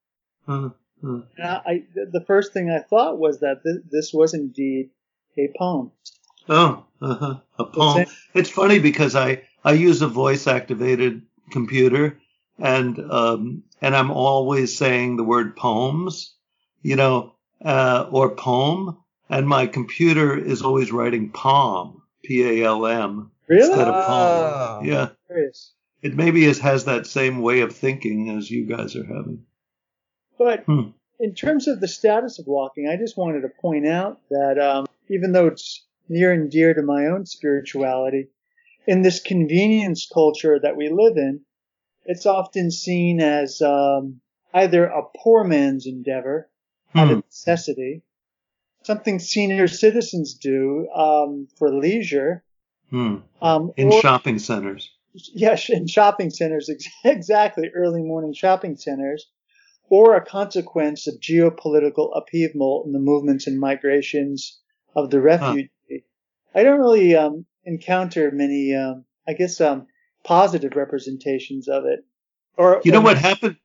[0.46, 0.70] Huh.
[1.04, 1.20] Huh.
[1.36, 4.90] And I, the first thing I thought was that th- this was indeed
[5.36, 5.92] a poem.
[6.48, 7.40] Oh, uh-huh.
[7.58, 8.06] a poem.
[8.34, 12.18] It's funny because I I use a voice activated computer,
[12.58, 16.34] and um and I'm always saying the word poems,
[16.86, 17.32] you know,
[17.64, 18.96] uh, or poem,
[19.28, 23.68] and my computer is always writing palm, P A L M, Really?
[23.68, 24.78] instead of Oh.
[24.78, 24.86] poem.
[24.86, 25.72] Yeah, Curious.
[26.02, 29.44] it maybe is, has that same way of thinking as you guys are having.
[30.38, 30.90] But Hmm.
[31.18, 34.86] in terms of the status of walking, I just wanted to point out that um,
[35.08, 38.28] even though it's near and dear to my own spirituality,
[38.86, 41.40] in this convenience culture that we live in,
[42.04, 44.20] it's often seen as um,
[44.54, 46.48] either a poor man's endeavor
[46.96, 47.12] out Hmm.
[47.14, 48.02] of necessity,
[48.84, 52.44] something senior citizens do um, for leisure,
[52.90, 53.16] Hmm.
[53.42, 54.90] um, In or shopping centers.
[55.34, 56.70] yes, in shopping centers,
[57.04, 59.28] exactly, early morning shopping centers,
[59.88, 64.60] or a consequence of geopolitical upheaval in the movements and migrations
[64.94, 65.70] of the refugee.
[66.54, 69.86] I don't really um, encounter many, um, I guess, um,
[70.24, 72.04] positive representations of it.
[72.56, 73.56] Or You know what happened?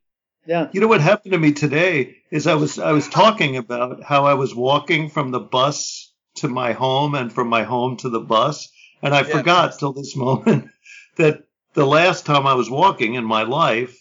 [0.46, 0.70] Yeah.
[0.72, 4.26] You know what happened to me today is I was I was talking about how
[4.26, 8.20] I was walking from the bus to my home and from my home to the
[8.20, 8.70] bus,
[9.02, 9.38] and I Yeah.
[9.38, 10.70] forgot till this moment
[11.18, 13.98] that the last time I was walking in my life,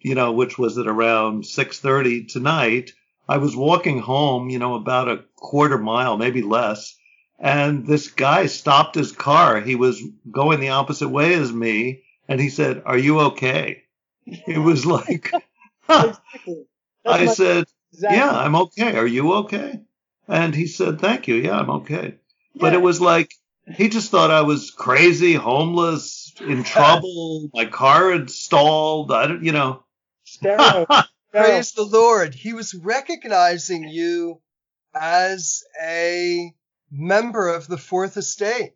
[0.00, 2.92] you know, which was at around 6:30 tonight,
[3.28, 6.94] I was walking home, you know, about a quarter mile, maybe less,
[7.38, 9.60] and this guy stopped his car.
[9.60, 13.82] He was going the opposite way as me, and he said, "Are you okay?"
[14.26, 15.32] It was like
[15.90, 16.64] Exactly.
[17.06, 18.18] I my- said, exactly.
[18.18, 18.96] yeah, I'm okay.
[18.96, 19.80] Are you okay?
[20.28, 21.34] And he said, thank you.
[21.36, 22.16] Yeah, I'm okay.
[22.54, 22.78] But Yeah.
[22.78, 23.32] it was like,
[23.74, 27.48] he just thought I was crazy, homeless, in trouble.
[27.54, 29.12] My car had stalled.
[29.12, 29.82] I don't, you know.
[30.24, 30.84] Sparrow.
[30.88, 31.04] Sparrow.
[31.32, 32.34] Praise the Lord.
[32.34, 34.40] He was recognizing you
[34.94, 36.52] as a
[36.90, 38.72] member of the Fourth Estate.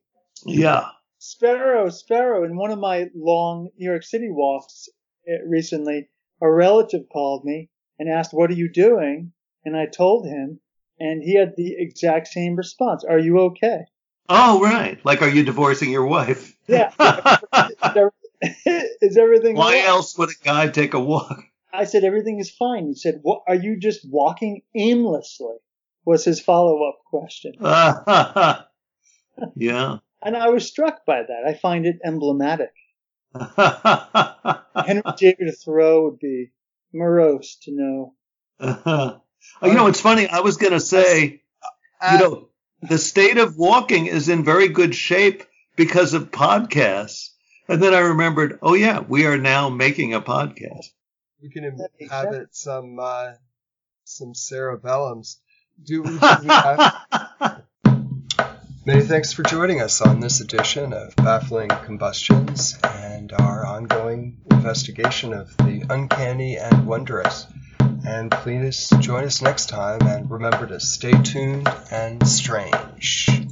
[0.46, 0.86] yeah.
[1.18, 4.88] Sparrow, Sparrow, in one of my long New York City walks
[5.26, 6.08] eh, recently,
[6.42, 9.32] a relative called me and asked, What are you doing?
[9.64, 10.60] And I told him,
[10.98, 13.86] and he had the exact same response Are you okay?
[14.28, 14.98] Oh, right.
[15.04, 16.56] Like, are you divorcing your wife?
[16.66, 16.92] Yeah.
[19.00, 19.84] is everything Why right?
[19.84, 21.44] else would a guy take a walk?
[21.72, 22.86] I said, Everything is fine.
[22.86, 25.56] He said, What are you just walking aimlessly?
[26.04, 27.54] Was his follow up question.
[29.56, 29.98] yeah.
[30.22, 31.44] And I was struck by that.
[31.46, 32.72] I find it emblematic.
[34.86, 36.52] Henry David Thoreau would be
[36.92, 38.14] morose to know.
[39.62, 40.28] you know, it's funny.
[40.28, 41.42] I was going to say,
[42.12, 42.48] you know,
[42.82, 45.42] the state of walking is in very good shape
[45.76, 47.30] because of podcasts.
[47.68, 50.86] And then I remembered, oh yeah, we are now making a podcast.
[51.42, 53.32] we can inhabit some uh,
[54.04, 55.36] some cerebellums.
[55.82, 57.62] Do we, do we have,
[58.86, 65.32] many thanks for joining us on this edition of Baffling Combustions and our ongoing investigation
[65.32, 67.46] of the uncanny and wondrous.
[68.06, 73.43] And please join us next time and remember to stay tuned and strange.